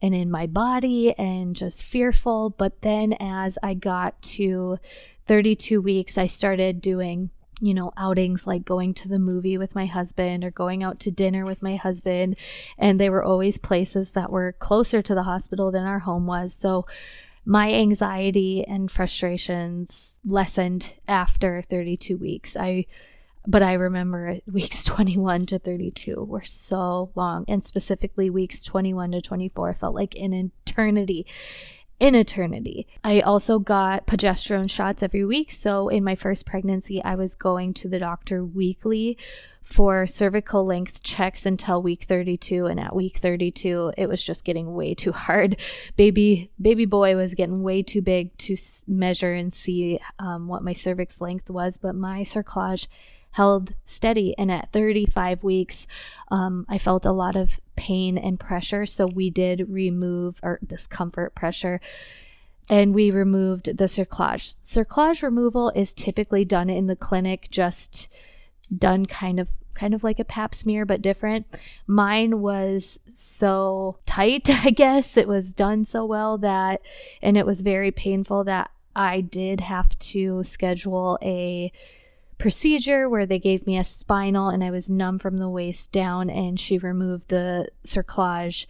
and 0.00 0.14
in 0.14 0.30
my 0.30 0.46
body 0.46 1.12
and 1.18 1.54
just 1.54 1.84
fearful. 1.84 2.50
But 2.50 2.80
then 2.80 3.14
as 3.20 3.58
I 3.62 3.74
got 3.74 4.20
to 4.22 4.78
32 5.26 5.82
weeks, 5.82 6.16
I 6.16 6.26
started 6.26 6.80
doing 6.80 7.30
you 7.60 7.72
know, 7.72 7.92
outings 7.96 8.46
like 8.46 8.64
going 8.64 8.92
to 8.94 9.08
the 9.08 9.18
movie 9.18 9.56
with 9.56 9.74
my 9.74 9.86
husband 9.86 10.44
or 10.44 10.50
going 10.50 10.82
out 10.82 11.00
to 11.00 11.10
dinner 11.10 11.44
with 11.44 11.62
my 11.62 11.76
husband. 11.76 12.38
And 12.78 13.00
they 13.00 13.10
were 13.10 13.24
always 13.24 13.58
places 13.58 14.12
that 14.12 14.30
were 14.30 14.52
closer 14.58 15.00
to 15.02 15.14
the 15.14 15.22
hospital 15.22 15.70
than 15.70 15.84
our 15.84 16.00
home 16.00 16.26
was. 16.26 16.54
So 16.54 16.84
my 17.46 17.72
anxiety 17.72 18.64
and 18.66 18.90
frustrations 18.90 20.20
lessened 20.24 20.94
after 21.08 21.62
32 21.62 22.16
weeks. 22.16 22.56
I 22.56 22.86
but 23.46 23.62
I 23.62 23.74
remember 23.74 24.38
weeks 24.52 24.84
21 24.84 25.46
to 25.46 25.58
32 25.58 26.24
were 26.24 26.42
so 26.42 27.10
long, 27.14 27.44
and 27.48 27.62
specifically 27.62 28.28
weeks 28.28 28.64
21 28.64 29.12
to 29.12 29.22
24 29.22 29.74
felt 29.74 29.94
like 29.94 30.16
an 30.16 30.32
eternity. 30.66 31.26
In 31.98 32.14
eternity. 32.14 32.86
I 33.02 33.20
also 33.20 33.58
got 33.58 34.06
progesterone 34.06 34.70
shots 34.70 35.02
every 35.02 35.24
week. 35.24 35.50
So, 35.50 35.88
in 35.88 36.04
my 36.04 36.14
first 36.14 36.44
pregnancy, 36.44 37.02
I 37.02 37.14
was 37.14 37.34
going 37.34 37.72
to 37.74 37.88
the 37.88 37.98
doctor 37.98 38.44
weekly 38.44 39.16
for 39.62 40.06
cervical 40.06 40.66
length 40.66 41.02
checks 41.02 41.46
until 41.46 41.80
week 41.80 42.04
32 42.04 42.66
and 42.66 42.78
at 42.78 42.94
week 42.94 43.16
32 43.16 43.94
it 43.98 44.08
was 44.08 44.22
just 44.22 44.44
getting 44.44 44.74
way 44.74 44.94
too 44.94 45.10
hard 45.10 45.56
baby 45.96 46.52
baby 46.60 46.84
boy 46.86 47.16
was 47.16 47.34
getting 47.34 47.64
way 47.64 47.82
too 47.82 48.00
big 48.00 48.36
to 48.38 48.54
measure 48.86 49.32
and 49.32 49.52
see 49.52 49.98
um, 50.20 50.46
what 50.46 50.62
my 50.62 50.72
cervix 50.72 51.20
length 51.20 51.50
was 51.50 51.78
but 51.78 51.96
my 51.96 52.20
cerclage 52.20 52.86
held 53.36 53.74
steady. 53.84 54.34
And 54.38 54.50
at 54.50 54.72
35 54.72 55.44
weeks, 55.44 55.86
um, 56.28 56.64
I 56.70 56.78
felt 56.78 57.04
a 57.04 57.12
lot 57.12 57.36
of 57.36 57.60
pain 57.76 58.16
and 58.16 58.40
pressure. 58.40 58.86
So 58.86 59.06
we 59.14 59.28
did 59.28 59.66
remove 59.68 60.40
our 60.42 60.58
discomfort 60.66 61.34
pressure 61.34 61.82
and 62.70 62.94
we 62.94 63.10
removed 63.10 63.76
the 63.76 63.84
cerclage. 63.84 64.56
Cerclage 64.62 65.22
removal 65.22 65.70
is 65.76 65.92
typically 65.92 66.46
done 66.46 66.70
in 66.70 66.86
the 66.86 66.96
clinic, 66.96 67.48
just 67.50 68.10
done 68.74 69.04
kind 69.04 69.38
of 69.38 69.48
kind 69.74 69.92
of 69.92 70.02
like 70.02 70.18
a 70.18 70.24
pap 70.24 70.54
smear 70.54 70.86
but 70.86 71.02
different. 71.02 71.46
Mine 71.86 72.40
was 72.40 72.98
so 73.06 73.98
tight, 74.06 74.48
I 74.64 74.70
guess. 74.70 75.18
It 75.18 75.28
was 75.28 75.52
done 75.52 75.84
so 75.84 76.06
well 76.06 76.38
that 76.38 76.80
and 77.20 77.36
it 77.36 77.44
was 77.44 77.60
very 77.60 77.90
painful 77.90 78.44
that 78.44 78.70
I 78.96 79.20
did 79.20 79.60
have 79.60 79.90
to 79.98 80.42
schedule 80.42 81.18
a 81.20 81.70
procedure 82.38 83.08
where 83.08 83.26
they 83.26 83.38
gave 83.38 83.66
me 83.66 83.78
a 83.78 83.84
spinal 83.84 84.48
and 84.48 84.62
I 84.62 84.70
was 84.70 84.90
numb 84.90 85.18
from 85.18 85.38
the 85.38 85.48
waist 85.48 85.92
down, 85.92 86.30
and 86.30 86.58
she 86.58 86.78
removed 86.78 87.28
the 87.28 87.68
cerclage. 87.84 88.66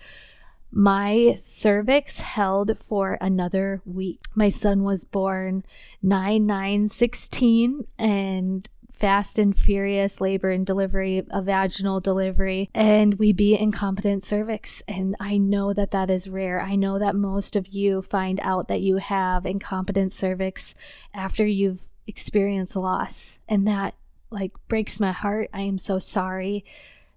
My 0.73 1.35
cervix 1.39 2.21
held 2.21 2.79
for 2.79 3.17
another 3.21 3.81
week. 3.85 4.21
My 4.35 4.49
son 4.49 4.83
was 4.83 5.05
born 5.05 5.65
9 6.03 6.45
9 6.45 6.89
16 6.89 7.87
and 7.99 8.69
fast 8.97 9.39
and 9.39 9.55
furious 9.55 10.21
labor 10.21 10.51
and 10.51 10.65
delivery, 10.65 11.23
a 11.31 11.43
vaginal 11.43 12.01
delivery, 12.01 12.71
and 12.75 13.15
we 13.15 13.33
be 13.33 13.59
incompetent 13.59 14.25
cervix. 14.25 14.83
And 14.89 15.15
I 15.21 15.37
know 15.37 15.75
that 15.75 15.91
that 15.91 16.11
is 16.11 16.29
rare. 16.29 16.61
I 16.63 16.77
know 16.77 16.99
that 16.99 17.15
most 17.15 17.57
of 17.57 17.69
you 17.69 18.01
find 18.01 18.41
out 18.43 18.69
that 18.69 18.81
you 18.81 18.97
have 18.97 19.45
incompetent 19.45 20.13
cervix 20.13 20.75
after 21.13 21.47
you've 21.47 21.89
experience 22.07 22.77
loss 22.77 23.39
and 23.49 23.67
that 23.67 23.95
like 24.31 24.53
breaks 24.69 25.01
my 25.01 25.13
heart. 25.13 25.51
I 25.53 25.63
am 25.63 25.79
so 25.79 25.99
sorry. 25.99 26.65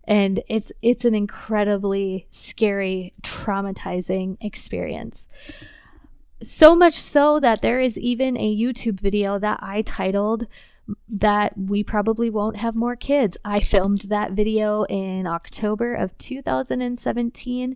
And 0.05 0.41
it's 0.47 0.71
it's 0.81 1.05
an 1.05 1.13
incredibly 1.13 2.25
scary, 2.29 3.13
traumatizing 3.21 4.37
experience. 4.41 5.27
So 6.41 6.75
much 6.75 6.95
so 6.95 7.39
that 7.41 7.61
there 7.61 7.79
is 7.79 7.99
even 7.99 8.37
a 8.37 8.55
YouTube 8.55 8.99
video 8.99 9.37
that 9.39 9.59
I 9.61 9.81
titled 9.81 10.47
that 11.07 11.57
we 11.57 11.83
probably 11.83 12.29
won't 12.29 12.57
have 12.57 12.75
more 12.75 12.95
kids. 12.95 13.37
I 13.45 13.59
filmed 13.59 14.03
that 14.03 14.31
video 14.31 14.83
in 14.83 15.27
October 15.27 15.93
of 15.93 16.17
2017 16.17 17.75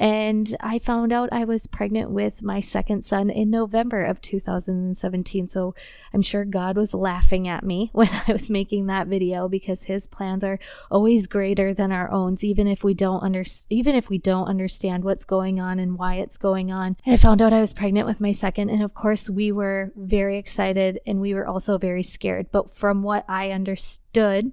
and 0.00 0.56
I 0.60 0.78
found 0.78 1.12
out 1.12 1.28
I 1.30 1.44
was 1.44 1.66
pregnant 1.66 2.10
with 2.10 2.42
my 2.42 2.60
second 2.60 3.04
son 3.04 3.28
in 3.28 3.50
November 3.50 4.02
of 4.02 4.22
2017. 4.22 5.46
So 5.46 5.74
I'm 6.14 6.22
sure 6.22 6.46
God 6.46 6.78
was 6.78 6.94
laughing 6.94 7.46
at 7.46 7.64
me 7.64 7.90
when 7.92 8.08
I 8.26 8.32
was 8.32 8.48
making 8.48 8.86
that 8.86 9.08
video 9.08 9.46
because 9.46 9.82
his 9.82 10.06
plans 10.06 10.42
are 10.42 10.58
always 10.90 11.26
greater 11.26 11.74
than 11.74 11.92
our 11.92 12.10
own, 12.10 12.36
even 12.40 12.66
if 12.66 12.82
we 12.82 12.94
don't 12.94 13.22
under, 13.22 13.44
even 13.68 13.94
if 13.94 14.08
we 14.08 14.16
don't 14.16 14.48
understand 14.48 15.04
what's 15.04 15.26
going 15.26 15.60
on 15.60 15.78
and 15.78 15.98
why 15.98 16.14
it's 16.14 16.38
going 16.38 16.72
on. 16.72 16.96
I 17.06 17.18
found 17.18 17.42
out 17.42 17.52
I 17.52 17.60
was 17.60 17.74
pregnant 17.74 18.06
with 18.06 18.22
my 18.22 18.32
second, 18.32 18.70
and 18.70 18.82
of 18.82 18.94
course 18.94 19.28
we 19.28 19.52
were 19.52 19.92
very 19.96 20.38
excited 20.38 20.98
and 21.06 21.20
we 21.20 21.34
were 21.34 21.46
also 21.46 21.76
very 21.76 22.02
scared. 22.02 22.46
But 22.50 22.74
from 22.74 23.02
what 23.02 23.26
I 23.28 23.50
understood, 23.50 24.52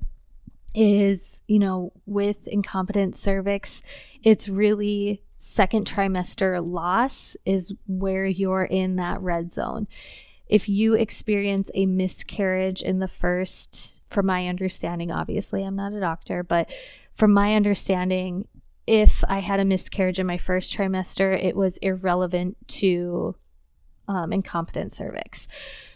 is, 0.75 1.42
you 1.48 1.58
know, 1.58 1.92
with 2.06 2.48
incompetent 2.48 3.16
cervix, 3.16 3.82
it's 4.22 4.48
really 4.48 5.24
second 5.38 5.86
trimester 5.86 6.60
loss 6.65 7.38
is 7.46 7.74
where 7.88 8.25
you're 8.25 8.65
in 8.65 8.96
that 8.98 9.22
red 9.22 9.51
zone. 9.51 9.88
If 10.48 10.70
you 10.70 10.94
experience 10.94 11.70
a 11.75 11.86
miscarriage 11.86 12.82
in 12.82 13.00
the 13.00 13.08
first, 13.08 14.01
from 14.10 14.25
my 14.25 14.48
understanding, 14.48 15.12
obviously, 15.12 15.63
I'm 15.63 15.75
not 15.75 15.94
a 15.94 16.00
doctor, 16.00 16.44
but 16.44 16.70
from 17.13 17.34
my 17.34 17.56
understanding, 17.56 18.48
if 18.86 19.24
I 19.27 19.39
had 19.39 19.60
a 19.60 19.65
miscarriage 19.65 20.20
in 20.20 20.25
my 20.25 20.38
first 20.38 20.75
trimester, 20.75 21.38
it 21.44 21.56
was 21.56 21.77
irrelevant 21.79 22.56
to 22.67 23.36
um, 24.08 24.32
incompetent 24.32 24.94
cervix. 24.94 25.48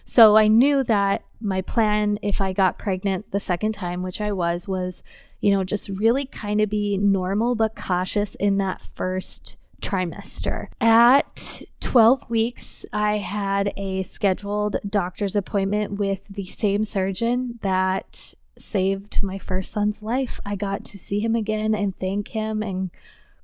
So 0.03 0.35
I 0.35 0.47
knew 0.47 0.83
that 0.83 1.23
my 1.39 1.61
plan, 1.61 2.19
if 2.21 2.41
I 2.41 2.51
got 2.51 2.77
pregnant 2.77 3.31
the 3.31 3.39
second 3.39 3.71
time, 3.71 4.03
which 4.03 4.19
I 4.19 4.33
was, 4.33 4.67
was 4.67 5.03
you 5.41 5.51
know, 5.51 5.63
just 5.63 5.89
really 5.89 6.25
kind 6.25 6.61
of 6.61 6.69
be 6.69 6.97
normal 6.97 7.55
but 7.55 7.75
cautious 7.75 8.35
in 8.35 8.57
that 8.57 8.81
first 8.95 9.57
trimester. 9.81 10.67
At 10.79 11.63
12 11.79 12.29
weeks, 12.29 12.85
I 12.93 13.17
had 13.17 13.73
a 13.75 14.03
scheduled 14.03 14.77
doctor's 14.87 15.35
appointment 15.35 15.93
with 15.93 16.27
the 16.29 16.45
same 16.45 16.83
surgeon 16.83 17.59
that 17.61 18.33
saved 18.57 19.23
my 19.23 19.39
first 19.39 19.71
son's 19.71 20.03
life. 20.03 20.39
I 20.45 20.55
got 20.55 20.85
to 20.85 20.99
see 20.99 21.19
him 21.19 21.35
again 21.35 21.73
and 21.73 21.95
thank 21.95 22.29
him 22.29 22.61
and 22.61 22.91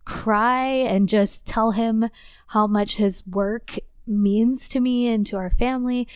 cry 0.06 0.68
and 0.68 1.10
just 1.10 1.46
tell 1.46 1.72
him 1.72 2.10
how 2.48 2.68
much 2.68 2.98
his 2.98 3.26
work 3.28 3.78
means 4.06 4.70
to 4.70 4.80
me 4.80 5.08
and 5.08 5.26
to 5.28 5.38
our 5.38 5.50
family. 5.50 6.08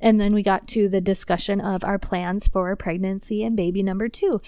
And 0.00 0.18
then 0.18 0.34
we 0.34 0.42
got 0.42 0.66
to 0.68 0.88
the 0.88 1.00
discussion 1.00 1.60
of 1.60 1.84
our 1.84 1.98
plans 1.98 2.48
for 2.48 2.74
pregnancy 2.76 3.42
and 3.42 3.56
baby 3.56 3.82
number 3.82 4.08
two. 4.08 4.40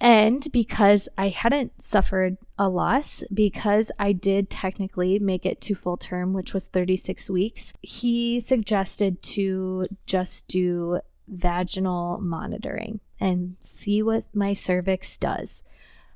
And 0.00 0.50
because 0.50 1.08
I 1.18 1.28
hadn't 1.28 1.80
suffered 1.80 2.38
a 2.58 2.68
loss, 2.70 3.22
because 3.32 3.92
I 3.98 4.12
did 4.12 4.48
technically 4.48 5.18
make 5.18 5.44
it 5.44 5.60
to 5.62 5.74
full 5.74 5.98
term, 5.98 6.32
which 6.32 6.54
was 6.54 6.68
36 6.68 7.28
weeks, 7.28 7.74
he 7.82 8.40
suggested 8.40 9.22
to 9.22 9.86
just 10.06 10.48
do 10.48 11.00
vaginal 11.28 12.18
monitoring 12.20 13.00
and 13.20 13.56
see 13.60 14.02
what 14.02 14.28
my 14.34 14.54
cervix 14.54 15.18
does. 15.18 15.62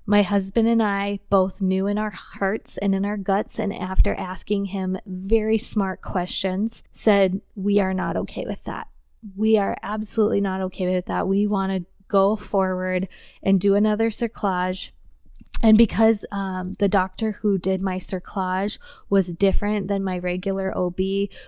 My 0.07 0.23
husband 0.23 0.69
and 0.69 0.83
I 0.83 1.21
both 1.31 1.63
knew 1.63 1.87
in 1.87 1.97
our 1.99 2.11
hearts 2.11 2.77
and 2.79 2.95
in 2.95 3.05
our 3.05 3.17
guts, 3.17 3.59
and 3.59 3.73
after 3.73 4.15
asking 4.15 4.67
him 4.67 4.99
very 5.07 5.57
smart 5.57 6.03
questions, 6.03 6.83
said, 6.91 7.41
We 7.55 7.81
are 7.81 7.95
not 7.95 8.17
okay 8.19 8.45
with 8.47 8.65
that. 8.65 8.89
We 9.35 9.57
are 9.57 9.79
absolutely 9.83 10.43
not 10.43 10.61
okay 10.63 10.95
with 10.95 11.07
that. 11.07 11.27
We 11.27 11.47
want 11.47 11.73
to 11.73 11.87
go 12.15 12.37
forward 12.37 13.09
and 13.43 13.61
do 13.61 13.75
another 13.75 14.09
cerclage. 14.09 14.93
And 15.65 15.77
because 15.77 16.25
um, 16.31 16.75
the 16.75 16.89
doctor 16.89 17.33
who 17.33 17.59
did 17.59 17.83
my 17.83 17.97
cerclage 17.97 18.79
was 19.11 19.35
different 19.35 19.89
than 19.89 20.05
my 20.05 20.19
regular 20.19 20.77
OB, 20.79 20.99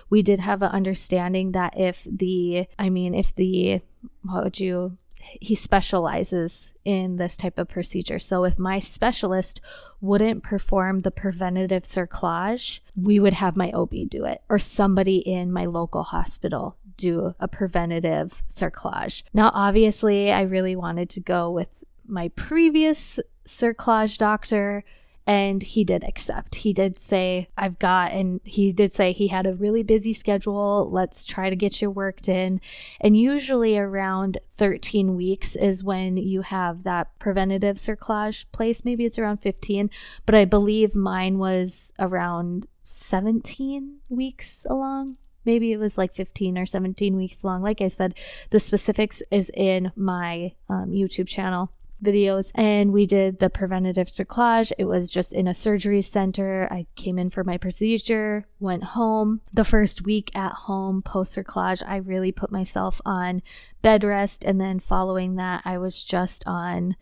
we 0.09 0.21
did 0.23 0.41
have 0.41 0.61
an 0.61 0.71
understanding 0.71 1.53
that 1.53 1.79
if 1.79 2.05
the, 2.05 2.67
I 2.77 2.89
mean, 2.89 3.15
if 3.15 3.33
the, 3.33 3.79
what 4.23 4.43
would 4.43 4.59
you, 4.59 4.97
he 5.19 5.55
specializes 5.55 6.73
in 6.85 7.17
this 7.17 7.37
type 7.37 7.57
of 7.57 7.67
procedure. 7.67 8.19
So 8.19 8.43
if 8.43 8.57
my 8.57 8.79
specialist 8.79 9.61
wouldn't 10.01 10.43
perform 10.43 11.01
the 11.01 11.11
preventative 11.11 11.83
cerclage, 11.83 12.79
we 12.95 13.19
would 13.19 13.33
have 13.33 13.55
my 13.55 13.71
OB 13.71 14.09
do 14.09 14.25
it 14.25 14.41
or 14.49 14.59
somebody 14.59 15.17
in 15.17 15.51
my 15.51 15.65
local 15.65 16.03
hospital 16.03 16.77
do 16.97 17.35
a 17.39 17.47
preventative 17.47 18.41
cerclage. 18.49 19.23
Now, 19.33 19.51
obviously, 19.53 20.31
I 20.31 20.41
really 20.41 20.75
wanted 20.75 21.09
to 21.11 21.19
go 21.19 21.51
with 21.51 21.69
my 22.07 22.29
previous 22.29 23.19
cerclage 23.45 24.17
doctor 24.17 24.83
and 25.27 25.61
he 25.61 25.83
did 25.83 26.05
accept. 26.05 26.55
He 26.55 26.71
did 26.71 26.97
say, 26.97 27.49
I've 27.57 27.77
got, 27.79 28.13
and 28.13 28.39
he 28.45 28.71
did 28.71 28.93
say 28.93 29.11
he 29.11 29.27
had 29.27 29.45
a 29.45 29.53
really 29.53 29.83
busy 29.83 30.13
schedule. 30.13 30.89
Let's 30.89 31.25
try 31.25 31.49
to 31.49 31.55
get 31.55 31.81
you 31.81 31.91
worked 31.91 32.29
in. 32.29 32.61
And 33.01 33.17
usually 33.17 33.77
around 33.77 34.37
13 34.51 35.17
weeks 35.17 35.57
is 35.57 35.83
when 35.83 36.15
you 36.15 36.43
have 36.43 36.83
that 36.83 37.09
preventative 37.19 37.75
cerclage 37.75 38.45
place. 38.53 38.85
Maybe 38.85 39.03
it's 39.03 39.19
around 39.19 39.41
15, 39.41 39.89
but 40.25 40.33
I 40.33 40.45
believe 40.45 40.95
mine 40.95 41.37
was 41.37 41.91
around 41.99 42.65
17 42.83 43.97
weeks 44.09 44.65
along 44.69 45.17
maybe 45.43 45.71
it 45.71 45.77
was 45.77 45.97
like 45.97 46.13
15 46.13 46.57
or 46.57 46.65
17 46.65 47.15
weeks 47.15 47.43
long. 47.43 47.63
Like 47.63 47.81
I 47.81 47.87
said, 47.87 48.13
the 48.49 48.59
specifics 48.59 49.23
is 49.31 49.49
in 49.55 49.93
my 49.95 50.51
um, 50.69 50.91
YouTube 50.91 51.27
channel. 51.27 51.71
Videos 52.03 52.51
and 52.55 52.91
we 52.91 53.05
did 53.05 53.39
the 53.39 53.49
preventative 53.49 54.07
cerclage. 54.07 54.71
It 54.77 54.85
was 54.85 55.11
just 55.11 55.33
in 55.33 55.47
a 55.47 55.53
surgery 55.53 56.01
center. 56.01 56.67
I 56.71 56.85
came 56.95 57.17
in 57.17 57.29
for 57.29 57.43
my 57.43 57.57
procedure, 57.57 58.45
went 58.59 58.83
home. 58.83 59.41
The 59.53 59.63
first 59.63 60.03
week 60.03 60.35
at 60.35 60.53
home 60.53 61.01
post 61.01 61.35
cerclage, 61.35 61.83
I 61.87 61.97
really 61.97 62.31
put 62.31 62.51
myself 62.51 63.01
on 63.05 63.41
bed 63.81 64.03
rest. 64.03 64.43
And 64.43 64.59
then 64.59 64.79
following 64.79 65.35
that, 65.35 65.61
I 65.65 65.77
was 65.77 66.03
just 66.03 66.43
on 66.47 66.95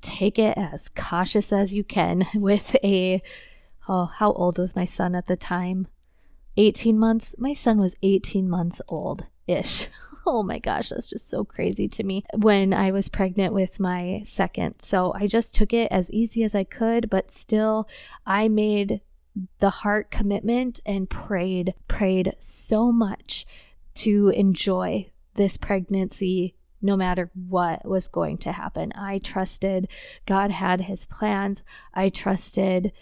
take 0.00 0.38
it 0.38 0.56
as 0.56 0.88
cautious 0.88 1.52
as 1.52 1.74
you 1.74 1.84
can 1.84 2.26
with 2.34 2.76
a, 2.84 3.22
oh, 3.88 4.06
how 4.06 4.32
old 4.32 4.58
was 4.58 4.76
my 4.76 4.84
son 4.84 5.14
at 5.14 5.26
the 5.26 5.36
time? 5.36 5.88
18 6.56 6.98
months. 6.98 7.34
My 7.38 7.52
son 7.52 7.78
was 7.78 7.96
18 8.02 8.48
months 8.48 8.80
old 8.88 9.28
ish. 9.48 9.88
Oh 10.26 10.42
my 10.42 10.58
gosh, 10.58 10.90
that's 10.90 11.06
just 11.06 11.30
so 11.30 11.42
crazy 11.42 11.88
to 11.88 12.04
me 12.04 12.22
when 12.36 12.74
I 12.74 12.90
was 12.90 13.08
pregnant 13.08 13.54
with 13.54 13.80
my 13.80 14.20
second. 14.24 14.82
So 14.82 15.14
I 15.14 15.26
just 15.26 15.54
took 15.54 15.72
it 15.72 15.90
as 15.90 16.10
easy 16.10 16.44
as 16.44 16.54
I 16.54 16.64
could, 16.64 17.08
but 17.08 17.30
still, 17.30 17.88
I 18.26 18.48
made 18.48 19.00
the 19.60 19.70
heart 19.70 20.10
commitment 20.10 20.80
and 20.84 21.08
prayed, 21.08 21.72
prayed 21.86 22.34
so 22.38 22.92
much 22.92 23.46
to 23.94 24.28
enjoy 24.30 25.10
this 25.32 25.56
pregnancy 25.56 26.54
no 26.80 26.96
matter 26.96 27.30
what 27.34 27.86
was 27.86 28.08
going 28.08 28.38
to 28.38 28.52
happen. 28.52 28.92
I 28.94 29.18
trusted 29.18 29.88
God 30.26 30.50
had 30.50 30.82
his 30.82 31.06
plans. 31.06 31.64
I 31.94 32.08
trusted 32.08 32.92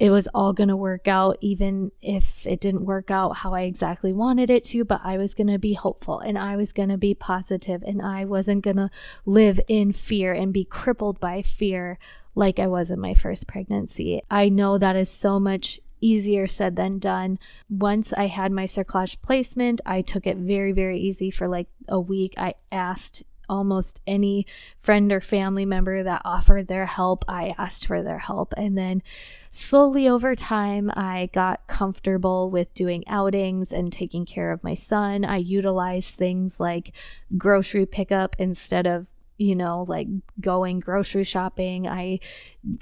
it 0.00 0.08
was 0.08 0.26
all 0.28 0.54
going 0.54 0.70
to 0.70 0.76
work 0.76 1.06
out, 1.06 1.36
even 1.42 1.92
if 2.00 2.46
it 2.46 2.58
didn't 2.58 2.86
work 2.86 3.10
out 3.10 3.36
how 3.36 3.52
I 3.52 3.62
exactly 3.62 4.14
wanted 4.14 4.48
it 4.48 4.64
to. 4.64 4.82
But 4.82 5.02
I 5.04 5.18
was 5.18 5.34
going 5.34 5.48
to 5.48 5.58
be 5.58 5.74
hopeful 5.74 6.20
and 6.20 6.38
I 6.38 6.56
was 6.56 6.72
going 6.72 6.88
to 6.88 6.96
be 6.96 7.14
positive 7.14 7.82
and 7.82 8.00
I 8.00 8.24
wasn't 8.24 8.64
going 8.64 8.78
to 8.78 8.90
live 9.26 9.60
in 9.68 9.92
fear 9.92 10.32
and 10.32 10.54
be 10.54 10.64
crippled 10.64 11.20
by 11.20 11.42
fear 11.42 11.98
like 12.34 12.58
I 12.58 12.66
was 12.66 12.90
in 12.90 12.98
my 12.98 13.12
first 13.12 13.46
pregnancy. 13.46 14.22
I 14.30 14.48
know 14.48 14.78
that 14.78 14.96
is 14.96 15.10
so 15.10 15.38
much 15.38 15.78
easier 16.00 16.46
said 16.46 16.76
than 16.76 16.98
done. 16.98 17.38
Once 17.68 18.14
I 18.14 18.28
had 18.28 18.52
my 18.52 18.64
cerclage 18.64 19.20
placement, 19.20 19.82
I 19.84 20.00
took 20.00 20.26
it 20.26 20.38
very, 20.38 20.72
very 20.72 20.98
easy 20.98 21.30
for 21.30 21.46
like 21.46 21.68
a 21.88 22.00
week. 22.00 22.32
I 22.38 22.54
asked 22.72 23.22
almost 23.50 24.00
any 24.06 24.46
friend 24.78 25.12
or 25.12 25.20
family 25.20 25.66
member 25.66 26.02
that 26.02 26.22
offered 26.24 26.68
their 26.68 26.86
help, 26.86 27.24
I 27.28 27.54
asked 27.58 27.86
for 27.86 28.02
their 28.02 28.18
help. 28.18 28.54
And 28.56 28.78
then 28.78 29.02
slowly 29.50 30.08
over 30.08 30.34
time, 30.34 30.90
I 30.94 31.28
got 31.34 31.66
comfortable 31.66 32.50
with 32.50 32.72
doing 32.72 33.04
outings 33.08 33.72
and 33.72 33.92
taking 33.92 34.24
care 34.24 34.52
of 34.52 34.64
my 34.64 34.74
son. 34.74 35.24
I 35.24 35.36
utilized 35.36 36.14
things 36.14 36.60
like 36.60 36.92
grocery 37.36 37.84
pickup 37.84 38.36
instead 38.38 38.86
of 38.86 39.06
you 39.40 39.56
know, 39.56 39.86
like 39.88 40.06
going 40.38 40.80
grocery 40.80 41.24
shopping. 41.24 41.88
I 41.88 42.20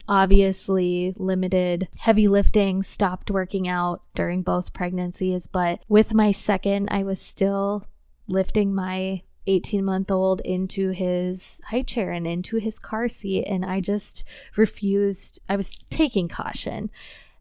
obviously 0.08 1.14
limited 1.16 1.86
heavy 1.98 2.26
lifting, 2.26 2.82
stopped 2.82 3.30
working 3.30 3.68
out 3.68 4.02
during 4.16 4.42
both 4.42 4.72
pregnancies, 4.72 5.46
but 5.46 5.78
with 5.88 6.14
my 6.14 6.32
second, 6.32 6.88
I 6.90 7.04
was 7.04 7.20
still 7.20 7.86
lifting 8.26 8.74
my 8.74 9.22
18 9.48 9.84
month 9.84 10.10
old 10.10 10.40
into 10.42 10.90
his 10.90 11.60
high 11.66 11.82
chair 11.82 12.12
and 12.12 12.26
into 12.26 12.58
his 12.58 12.78
car 12.78 13.08
seat. 13.08 13.44
And 13.44 13.64
I 13.64 13.80
just 13.80 14.24
refused. 14.56 15.40
I 15.48 15.56
was 15.56 15.76
taking 15.90 16.28
caution. 16.28 16.90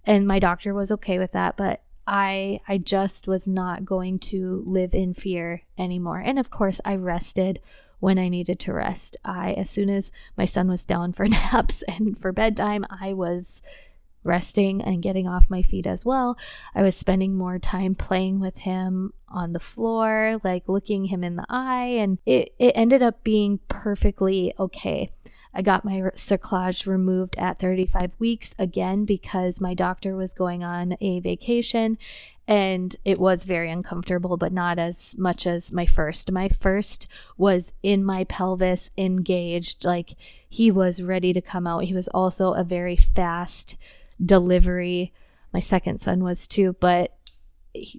And 0.06 0.26
my 0.26 0.40
doctor 0.40 0.74
was 0.74 0.92
okay 0.92 1.20
with 1.20 1.34
that. 1.34 1.58
But 1.58 1.84
I 2.08 2.62
I 2.68 2.78
just 2.78 3.28
was 3.28 3.48
not 3.48 3.86
going 3.86 4.20
to 4.20 4.64
live 4.66 4.96
in 4.96 5.14
fear 5.14 5.64
anymore. 5.78 6.20
And 6.20 6.40
of 6.40 6.50
course, 6.50 6.80
I 6.86 6.96
rested 6.96 7.60
when 8.00 8.18
I 8.18 8.30
needed 8.30 8.60
to 8.62 8.74
rest. 8.74 9.18
I 9.26 9.54
as 9.54 9.70
soon 9.70 9.90
as 9.90 10.12
my 10.38 10.46
son 10.46 10.70
was 10.70 10.86
down 10.86 11.12
for 11.12 11.28
naps 11.28 11.84
and 11.84 12.18
for 12.18 12.32
bedtime, 12.32 12.86
I 12.90 13.14
was 13.14 13.62
resting 14.24 14.82
and 14.82 15.02
getting 15.02 15.28
off 15.28 15.50
my 15.50 15.62
feet 15.62 15.88
as 15.88 16.06
well. 16.06 16.38
I 16.76 16.84
was 16.84 16.96
spending 16.96 17.36
more 17.36 17.60
time 17.60 17.96
playing 17.96 18.40
with 18.40 18.60
him 18.60 19.14
on 19.30 19.54
the 19.54 19.60
floor, 19.60 20.40
like 20.44 20.68
looking 20.68 21.06
him 21.06 21.24
in 21.24 21.36
the 21.36 21.46
eye, 21.50 21.96
and 22.00 22.18
it, 22.26 22.54
it 22.60 22.74
ended 22.76 23.02
up 23.02 23.24
being 23.24 23.60
perfectly 23.68 24.54
okay. 24.60 25.12
I 25.54 25.62
got 25.62 25.86
my 25.86 26.02
cerclage 26.16 26.86
removed 26.86 27.36
at 27.38 27.58
35 27.58 28.12
weeks 28.20 28.54
again 28.60 29.06
because 29.06 29.60
my 29.60 29.74
doctor 29.74 30.16
was 30.16 30.34
going 30.34 30.64
on 30.64 30.98
a 31.02 31.20
vacation 31.20 31.98
and 32.48 32.96
it 33.04 33.20
was 33.20 33.44
very 33.44 33.70
uncomfortable, 33.70 34.38
but 34.38 34.54
not 34.54 34.80
as 34.80 35.16
much 35.18 35.46
as 35.46 35.74
my 35.74 35.86
first. 35.86 36.32
My 36.32 36.48
first 36.48 37.08
was 37.38 37.74
in 37.84 38.06
my 38.06 38.24
pelvis, 38.24 38.92
engaged, 38.98 39.84
like 39.84 40.14
he 40.48 40.72
was 40.72 41.02
ready 41.02 41.34
to 41.34 41.42
come 41.42 41.68
out. 41.68 41.84
He 41.84 41.94
was 41.94 42.08
also 42.10 42.54
a 42.54 42.64
very 42.64 42.96
fast 42.96 43.78
delivery. 44.24 45.14
My 45.54 45.60
second 45.60 46.00
son 46.00 46.24
was 46.24 46.48
too, 46.48 46.76
but 46.80 47.18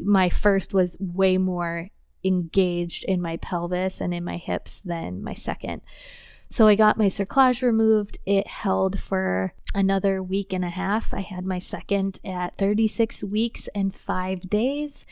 my 0.02 0.28
first 0.28 0.74
was 0.74 0.96
way 0.98 1.38
more 1.38 1.90
engaged 2.24 3.04
in 3.04 3.22
my 3.22 3.36
pelvis 3.36 4.00
and 4.00 4.12
in 4.12 4.24
my 4.24 4.36
hips 4.36 4.82
than 4.82 5.22
my 5.22 5.34
second. 5.34 5.82
So 6.50 6.66
I 6.66 6.74
got 6.74 6.96
my 6.96 7.06
cerclage 7.06 7.62
removed. 7.62 8.18
It 8.24 8.46
held 8.46 8.98
for 8.98 9.52
another 9.74 10.22
week 10.22 10.52
and 10.52 10.64
a 10.64 10.70
half. 10.70 11.12
I 11.12 11.20
had 11.20 11.44
my 11.44 11.58
second 11.58 12.20
at 12.24 12.56
36 12.56 13.22
weeks 13.24 13.68
and 13.74 13.94
five 13.94 14.48
days, 14.48 15.04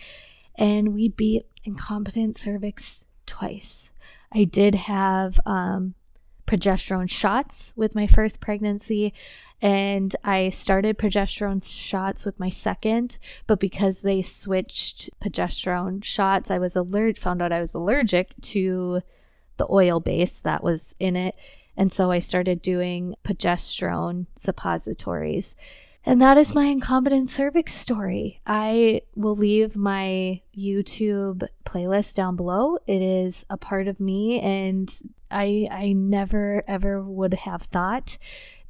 and 0.54 0.94
we 0.94 1.08
beat 1.08 1.46
incompetent 1.64 2.36
cervix 2.36 3.04
twice. 3.26 3.90
I 4.32 4.44
did 4.44 4.74
have 4.74 5.38
um, 5.44 5.94
progesterone 6.46 7.10
shots 7.10 7.74
with 7.76 7.94
my 7.94 8.06
first 8.06 8.40
pregnancy 8.40 9.12
and 9.62 10.14
I 10.22 10.50
started 10.50 10.98
progesterone 10.98 11.66
shots 11.66 12.26
with 12.26 12.38
my 12.38 12.50
second, 12.50 13.18
but 13.46 13.58
because 13.58 14.02
they 14.02 14.20
switched 14.20 15.10
progesterone 15.20 16.04
shots, 16.04 16.50
I 16.50 16.58
was 16.58 16.76
allergic 16.76 17.18
found 17.18 17.40
out 17.40 17.52
I 17.52 17.60
was 17.60 17.74
allergic 17.74 18.34
to 18.42 19.00
the 19.56 19.66
oil 19.70 20.00
base 20.00 20.42
that 20.42 20.62
was 20.62 20.94
in 20.98 21.16
it. 21.16 21.34
And 21.76 21.92
so 21.92 22.10
I 22.10 22.18
started 22.18 22.62
doing 22.62 23.14
progesterone 23.24 24.26
suppositories. 24.34 25.56
And 26.04 26.22
that 26.22 26.38
is 26.38 26.54
my 26.54 26.66
incompetent 26.66 27.28
cervix 27.28 27.74
story. 27.74 28.40
I 28.46 29.02
will 29.16 29.34
leave 29.34 29.74
my 29.74 30.40
YouTube 30.56 31.48
playlist 31.64 32.14
down 32.14 32.36
below. 32.36 32.78
It 32.86 33.02
is 33.02 33.44
a 33.50 33.56
part 33.56 33.88
of 33.88 33.98
me 33.98 34.40
and 34.40 34.88
I 35.30 35.68
I 35.70 35.92
never 35.94 36.62
ever 36.68 37.02
would 37.02 37.34
have 37.34 37.62
thought 37.62 38.18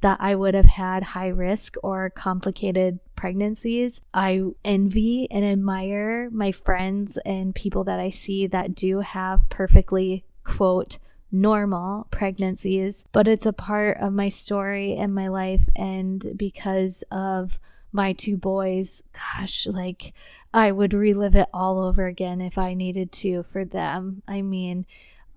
that 0.01 0.17
I 0.21 0.35
would 0.35 0.53
have 0.53 0.65
had 0.65 1.03
high 1.03 1.29
risk 1.29 1.75
or 1.83 2.09
complicated 2.09 2.99
pregnancies. 3.15 4.01
I 4.13 4.43
envy 4.63 5.27
and 5.31 5.43
admire 5.43 6.29
my 6.31 6.51
friends 6.51 7.17
and 7.25 7.55
people 7.55 7.83
that 7.85 7.99
I 7.99 8.09
see 8.09 8.47
that 8.47 8.75
do 8.75 8.99
have 8.99 9.49
perfectly, 9.49 10.23
quote, 10.43 10.99
normal 11.31 12.07
pregnancies, 12.11 13.05
but 13.11 13.27
it's 13.27 13.45
a 13.45 13.53
part 13.53 13.97
of 13.99 14.13
my 14.13 14.29
story 14.29 14.95
and 14.95 15.13
my 15.13 15.27
life. 15.27 15.67
And 15.75 16.25
because 16.35 17.03
of 17.11 17.59
my 17.91 18.13
two 18.13 18.37
boys, 18.37 19.03
gosh, 19.13 19.67
like 19.67 20.13
I 20.53 20.71
would 20.71 20.93
relive 20.93 21.35
it 21.35 21.47
all 21.53 21.79
over 21.79 22.05
again 22.05 22.39
if 22.41 22.57
I 22.57 22.73
needed 22.73 23.11
to 23.13 23.43
for 23.43 23.65
them. 23.65 24.21
I 24.27 24.41
mean, 24.41 24.85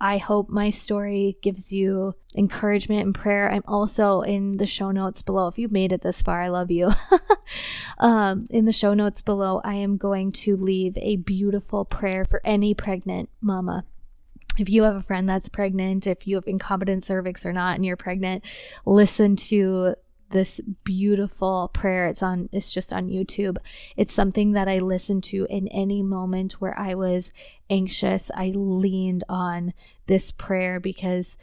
I 0.01 0.17
hope 0.17 0.49
my 0.49 0.71
story 0.71 1.37
gives 1.43 1.73
you 1.73 2.15
encouragement 2.35 3.05
and 3.05 3.15
prayer. 3.15 3.51
I'm 3.51 3.65
also 3.67 4.23
in 4.23 4.57
the 4.57 4.67
show 4.67 4.91
notes 4.91 5.21
below. 5.21 5.49
If 5.49 5.59
you 5.59 5.69
made 5.69 5.93
it 5.93 6.01
this 6.01 6.23
far, 6.23 6.43
I 6.43 6.49
love 6.49 6.71
you. 6.71 6.91
um, 7.99 8.47
in 8.49 8.65
the 8.65 8.73
show 8.73 8.95
notes 8.95 9.21
below, 9.21 9.61
I 9.63 9.75
am 9.75 9.99
going 9.99 10.33
to 10.33 10.57
leave 10.57 10.97
a 10.97 11.17
beautiful 11.17 11.85
prayer 11.85 12.25
for 12.25 12.41
any 12.45 12.73
pregnant 12.73 13.29
mama. 13.43 13.85
If 14.59 14.71
you 14.71 14.85
have 14.85 14.97
a 14.97 15.03
friend 15.03 15.29
that's 15.29 15.49
pregnant, 15.49 16.07
if 16.07 16.27
you 16.27 16.37
have 16.37 16.47
incompetent 16.47 17.05
cervix 17.05 17.45
or 17.45 17.53
not, 17.53 17.77
and 17.77 17.85
you're 17.85 17.97
pregnant, 17.97 18.45
listen 18.87 19.37
to 19.37 19.95
this 20.31 20.61
beautiful 20.85 21.71
prayer. 21.73 22.07
It's 22.07 22.23
on 22.23 22.49
it's 22.53 22.73
just 22.73 22.93
on 22.93 23.09
YouTube. 23.09 23.59
It's 23.97 24.13
something 24.13 24.53
that 24.53 24.69
I 24.69 24.79
listened 24.79 25.25
to 25.25 25.47
in 25.51 25.69
any 25.69 26.03
moment 26.03 26.55
where 26.55 26.79
I 26.79 26.95
was 26.95 27.33
anxious. 27.69 28.31
I 28.35 28.53
leaned 28.55 29.25
on 29.29 29.75
this 30.07 30.31
prayer 30.31 30.81
because 30.81 31.37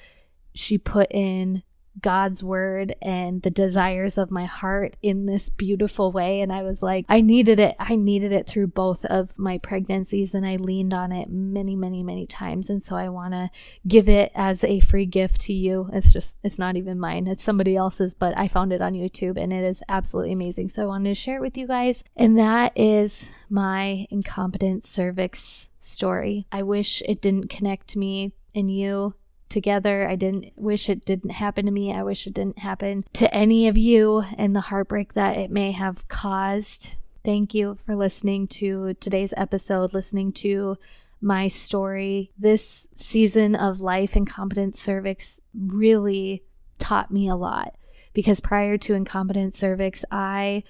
she 0.53 0.77
put 0.77 1.11
in 1.11 1.63
God's 2.01 2.43
word 2.43 2.95
and 3.01 3.41
the 3.41 3.49
desires 3.49 4.17
of 4.17 4.31
my 4.31 4.45
heart 4.45 4.95
in 5.01 5.25
this 5.25 5.49
beautiful 5.49 6.11
way. 6.11 6.41
And 6.41 6.51
I 6.51 6.63
was 6.63 6.81
like, 6.83 7.05
I 7.09 7.21
needed 7.21 7.59
it. 7.59 7.75
I 7.79 7.95
needed 7.95 8.31
it 8.31 8.47
through 8.47 8.67
both 8.67 9.05
of 9.05 9.37
my 9.37 9.57
pregnancies, 9.57 10.33
and 10.33 10.45
I 10.45 10.57
leaned 10.57 10.93
on 10.93 11.11
it 11.11 11.29
many, 11.29 11.75
many, 11.75 12.03
many 12.03 12.25
times. 12.27 12.69
And 12.69 12.81
so 12.81 12.95
I 12.95 13.09
want 13.09 13.33
to 13.33 13.49
give 13.87 14.09
it 14.09 14.31
as 14.35 14.63
a 14.63 14.79
free 14.79 15.05
gift 15.05 15.41
to 15.41 15.53
you. 15.53 15.89
It's 15.93 16.11
just, 16.11 16.37
it's 16.43 16.59
not 16.59 16.75
even 16.75 16.99
mine, 16.99 17.27
it's 17.27 17.43
somebody 17.43 17.75
else's, 17.75 18.13
but 18.13 18.37
I 18.37 18.47
found 18.47 18.73
it 18.73 18.81
on 18.81 18.93
YouTube 18.93 19.41
and 19.41 19.51
it 19.53 19.63
is 19.63 19.83
absolutely 19.89 20.33
amazing. 20.33 20.69
So 20.69 20.83
I 20.83 20.87
wanted 20.87 21.09
to 21.09 21.15
share 21.15 21.37
it 21.37 21.41
with 21.41 21.57
you 21.57 21.67
guys. 21.67 22.03
And 22.15 22.37
that 22.37 22.73
is 22.75 23.31
my 23.49 24.05
incompetent 24.09 24.83
cervix 24.83 25.69
story. 25.79 26.47
I 26.51 26.63
wish 26.63 27.01
it 27.07 27.21
didn't 27.21 27.49
connect 27.49 27.95
me 27.95 28.33
and 28.53 28.71
you 28.71 29.13
together. 29.49 30.07
I 30.07 30.15
didn't 30.15 30.51
wish 30.55 30.89
it 30.89 31.05
didn't 31.05 31.31
happen 31.31 31.65
to 31.65 31.71
me. 31.71 31.93
I 31.93 32.03
wish 32.03 32.27
it 32.27 32.33
didn't 32.33 32.59
happen 32.59 33.03
to 33.13 33.33
any 33.33 33.67
of 33.67 33.77
you 33.77 34.23
and 34.37 34.55
the 34.55 34.61
heartbreak 34.61 35.13
that 35.13 35.37
it 35.37 35.51
may 35.51 35.71
have 35.71 36.07
caused. 36.07 36.95
Thank 37.23 37.53
you 37.53 37.77
for 37.85 37.95
listening 37.95 38.47
to 38.47 38.93
today's 38.95 39.33
episode, 39.37 39.93
listening 39.93 40.31
to 40.33 40.77
my 41.21 41.47
story. 41.47 42.31
This 42.37 42.87
season 42.95 43.55
of 43.55 43.81
life 43.81 44.15
incompetent 44.15 44.75
cervix 44.75 45.41
really 45.53 46.43
taught 46.79 47.11
me 47.11 47.27
a 47.27 47.35
lot 47.35 47.75
because 48.13 48.39
prior 48.39 48.77
to 48.77 48.93
incompetent 48.93 49.53
cervix, 49.53 50.05
I 50.11 50.63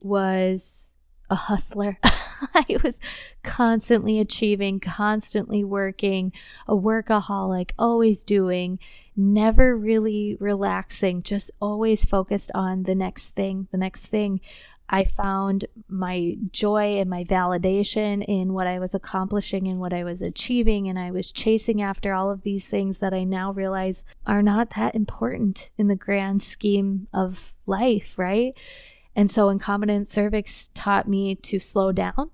was 0.00 0.92
a 1.30 1.34
hustler. 1.34 1.98
I 2.54 2.78
was 2.82 3.00
constantly 3.42 4.18
achieving, 4.18 4.80
constantly 4.80 5.64
working, 5.64 6.32
a 6.66 6.74
workaholic, 6.74 7.70
always 7.78 8.24
doing, 8.24 8.78
never 9.16 9.76
really 9.76 10.36
relaxing, 10.40 11.22
just 11.22 11.50
always 11.60 12.04
focused 12.04 12.50
on 12.54 12.82
the 12.84 12.94
next 12.94 13.30
thing, 13.30 13.68
the 13.70 13.78
next 13.78 14.06
thing. 14.06 14.40
I 14.88 15.04
found 15.04 15.64
my 15.88 16.36
joy 16.50 16.98
and 16.98 17.08
my 17.08 17.24
validation 17.24 18.22
in 18.22 18.52
what 18.52 18.66
I 18.66 18.78
was 18.78 18.94
accomplishing 18.94 19.66
and 19.66 19.80
what 19.80 19.94
I 19.94 20.04
was 20.04 20.20
achieving. 20.20 20.88
And 20.88 20.98
I 20.98 21.10
was 21.10 21.32
chasing 21.32 21.80
after 21.80 22.12
all 22.12 22.30
of 22.30 22.42
these 22.42 22.66
things 22.66 22.98
that 22.98 23.14
I 23.14 23.24
now 23.24 23.50
realize 23.50 24.04
are 24.26 24.42
not 24.42 24.70
that 24.76 24.94
important 24.94 25.70
in 25.78 25.88
the 25.88 25.96
grand 25.96 26.42
scheme 26.42 27.08
of 27.14 27.54
life, 27.66 28.18
right? 28.18 28.54
And 29.16 29.30
so 29.30 29.48
incompetent 29.48 30.08
cervix 30.08 30.70
taught 30.74 31.08
me 31.08 31.34
to 31.36 31.58
slow 31.58 31.92
down. 31.92 32.30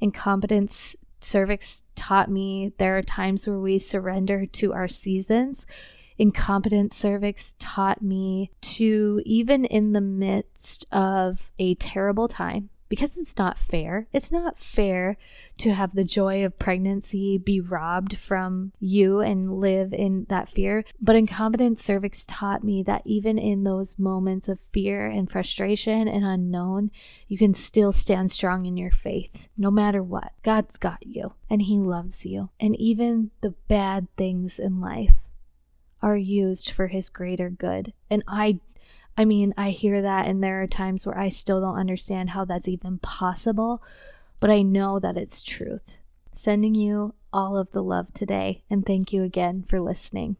Incompetence 0.00 0.96
cervix 1.20 1.84
taught 1.96 2.30
me 2.30 2.72
there 2.78 2.96
are 2.96 3.02
times 3.02 3.46
where 3.46 3.58
we 3.58 3.78
surrender 3.78 4.46
to 4.46 4.72
our 4.72 4.88
seasons. 4.88 5.66
Incompetent 6.18 6.92
cervix 6.92 7.54
taught 7.58 8.02
me 8.02 8.50
to, 8.60 9.22
even 9.24 9.64
in 9.64 9.92
the 9.92 10.00
midst 10.00 10.84
of 10.92 11.50
a 11.58 11.74
terrible 11.76 12.28
time, 12.28 12.70
because 12.88 13.16
it's 13.16 13.36
not 13.36 13.58
fair. 13.58 14.06
It's 14.12 14.32
not 14.32 14.58
fair 14.58 15.16
to 15.58 15.74
have 15.74 15.94
the 15.94 16.04
joy 16.04 16.44
of 16.44 16.58
pregnancy 16.58 17.38
be 17.38 17.60
robbed 17.60 18.16
from 18.16 18.72
you 18.80 19.20
and 19.20 19.58
live 19.60 19.92
in 19.92 20.26
that 20.28 20.48
fear. 20.48 20.84
But 21.00 21.16
incompetent 21.16 21.78
cervix 21.78 22.24
taught 22.26 22.64
me 22.64 22.82
that 22.84 23.02
even 23.04 23.38
in 23.38 23.64
those 23.64 23.98
moments 23.98 24.48
of 24.48 24.60
fear 24.72 25.06
and 25.06 25.30
frustration 25.30 26.08
and 26.08 26.24
unknown, 26.24 26.90
you 27.26 27.36
can 27.36 27.54
still 27.54 27.92
stand 27.92 28.30
strong 28.30 28.66
in 28.66 28.76
your 28.76 28.90
faith, 28.90 29.48
no 29.56 29.70
matter 29.70 30.02
what. 30.02 30.32
God's 30.42 30.76
got 30.76 31.06
you 31.06 31.34
and 31.50 31.62
He 31.62 31.78
loves 31.78 32.24
you. 32.24 32.50
And 32.60 32.76
even 32.76 33.30
the 33.40 33.54
bad 33.68 34.08
things 34.16 34.58
in 34.58 34.80
life 34.80 35.14
are 36.00 36.16
used 36.16 36.70
for 36.70 36.86
His 36.86 37.08
greater 37.08 37.50
good. 37.50 37.92
And 38.10 38.22
I 38.28 38.60
I 39.18 39.24
mean, 39.24 39.52
I 39.56 39.70
hear 39.70 40.00
that, 40.00 40.28
and 40.28 40.44
there 40.44 40.62
are 40.62 40.68
times 40.68 41.04
where 41.04 41.18
I 41.18 41.28
still 41.28 41.60
don't 41.60 41.76
understand 41.76 42.30
how 42.30 42.44
that's 42.44 42.68
even 42.68 42.98
possible, 42.98 43.82
but 44.38 44.48
I 44.48 44.62
know 44.62 45.00
that 45.00 45.16
it's 45.16 45.42
truth. 45.42 45.98
Sending 46.30 46.76
you 46.76 47.14
all 47.32 47.56
of 47.56 47.72
the 47.72 47.82
love 47.82 48.14
today, 48.14 48.62
and 48.70 48.86
thank 48.86 49.12
you 49.12 49.24
again 49.24 49.64
for 49.66 49.80
listening. 49.80 50.36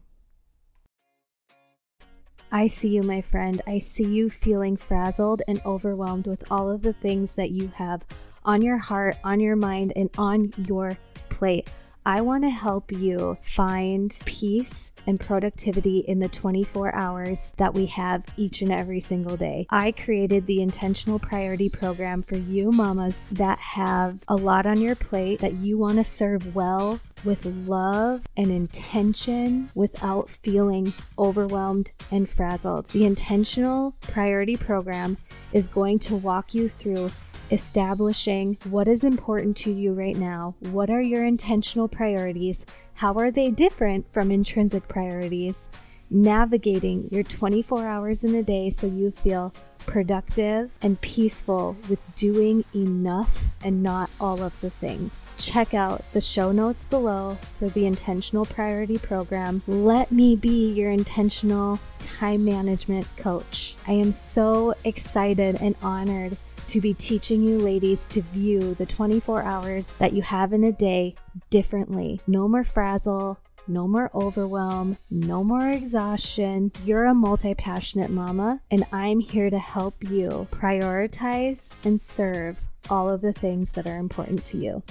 I 2.53 2.67
see 2.67 2.87
you, 2.87 3.03
my 3.03 3.19
friend. 3.19 3.61
I 3.67 3.79
see 3.79 4.05
you 4.05 4.29
feeling 4.29 4.77
frazzled 4.77 5.41
and 5.45 5.61
overwhelmed 5.65 6.27
with 6.27 6.49
all 6.49 6.71
of 6.71 6.81
the 6.81 6.93
things 6.93 7.35
that 7.35 7.51
you 7.51 7.67
have 7.75 8.05
on 8.45 8.61
your 8.61 8.77
heart, 8.77 9.17
on 9.25 9.41
your 9.41 9.57
mind, 9.57 9.91
and 9.97 10.09
on 10.17 10.53
your 10.55 10.97
plate. 11.27 11.69
I 12.09 12.21
want 12.21 12.43
to 12.43 12.49
help 12.49 12.91
you 12.91 13.37
find 13.39 14.11
peace 14.25 14.91
and 15.05 15.19
productivity 15.19 15.99
in 15.99 16.17
the 16.17 16.27
24 16.27 16.95
hours 16.95 17.53
that 17.57 17.75
we 17.75 17.85
have 17.85 18.25
each 18.35 18.63
and 18.63 18.71
every 18.71 18.99
single 18.99 19.37
day. 19.37 19.67
I 19.69 19.91
created 19.91 20.47
the 20.47 20.63
intentional 20.63 21.19
priority 21.19 21.69
program 21.69 22.23
for 22.23 22.35
you 22.35 22.71
mamas 22.71 23.21
that 23.33 23.59
have 23.59 24.23
a 24.27 24.35
lot 24.35 24.65
on 24.65 24.81
your 24.81 24.95
plate 24.95 25.39
that 25.41 25.57
you 25.57 25.77
want 25.77 25.97
to 25.97 26.03
serve 26.03 26.55
well 26.55 26.99
with 27.23 27.45
love 27.45 28.25
and 28.35 28.49
intention 28.49 29.69
without 29.75 30.31
feeling 30.31 30.95
overwhelmed 31.19 31.91
and 32.09 32.27
frazzled. 32.27 32.87
The 32.87 33.05
intentional 33.05 33.93
priority 34.01 34.57
program 34.57 35.17
is 35.53 35.67
going 35.67 35.99
to 35.99 36.15
walk 36.15 36.55
you 36.55 36.67
through 36.67 37.11
establishing 37.51 38.57
what 38.65 38.87
is 38.87 39.03
important 39.03 39.57
to 39.57 39.71
you 39.71 39.93
right 39.93 40.15
now. 40.15 40.55
What 40.59 40.89
are 40.89 41.01
your 41.01 41.25
intentional 41.25 41.87
priorities? 41.87 42.65
How 42.95 43.13
are 43.13 43.31
they 43.31 43.51
different 43.51 44.11
from 44.13 44.31
intrinsic 44.31 44.87
priorities? 44.87 45.71
Navigating 46.09 47.07
your 47.11 47.23
24 47.23 47.87
hours 47.87 48.23
in 48.23 48.35
a 48.35 48.43
day 48.43 48.69
so 48.69 48.87
you 48.87 49.11
feel 49.11 49.53
productive 49.85 50.77
and 50.81 50.99
peaceful 51.01 51.75
with 51.89 51.99
doing 52.15 52.63
enough 52.75 53.49
and 53.63 53.81
not 53.81 54.09
all 54.19 54.41
of 54.43 54.59
the 54.61 54.69
things. 54.69 55.33
Check 55.37 55.73
out 55.73 56.03
the 56.13 56.21
show 56.21 56.51
notes 56.51 56.85
below 56.85 57.37
for 57.57 57.69
the 57.69 57.85
Intentional 57.85 58.45
Priority 58.45 58.97
Program. 58.97 59.63
Let 59.67 60.11
me 60.11 60.35
be 60.35 60.71
your 60.71 60.91
intentional 60.91 61.79
time 62.01 62.45
management 62.45 63.07
coach. 63.17 63.75
I 63.87 63.93
am 63.93 64.11
so 64.11 64.75
excited 64.83 65.57
and 65.59 65.75
honored 65.81 66.37
to 66.69 66.79
be 66.79 66.93
teaching 66.93 67.41
you 67.41 67.57
ladies 67.57 68.05
to 68.05 68.21
view 68.21 68.75
the 68.75 68.85
24 68.85 69.41
hours 69.41 69.93
that 69.93 70.13
you 70.13 70.21
have 70.21 70.53
in 70.53 70.63
a 70.63 70.71
day 70.71 71.15
differently. 71.49 72.21
No 72.27 72.47
more 72.47 72.63
frazzle, 72.63 73.39
no 73.67 73.87
more 73.87 74.11
overwhelm, 74.13 74.97
no 75.09 75.43
more 75.43 75.67
exhaustion. 75.67 76.71
You're 76.85 77.05
a 77.05 77.15
multi 77.15 77.55
passionate 77.55 78.11
mama, 78.11 78.61
and 78.69 78.85
I'm 78.91 79.19
here 79.19 79.49
to 79.49 79.57
help 79.57 79.95
you 80.03 80.47
prioritize 80.51 81.73
and 81.83 81.99
serve 81.99 82.63
all 82.87 83.09
of 83.09 83.21
the 83.21 83.33
things 83.33 83.73
that 83.73 83.87
are 83.87 83.97
important 83.97 84.45
to 84.45 84.57
you. 84.57 84.83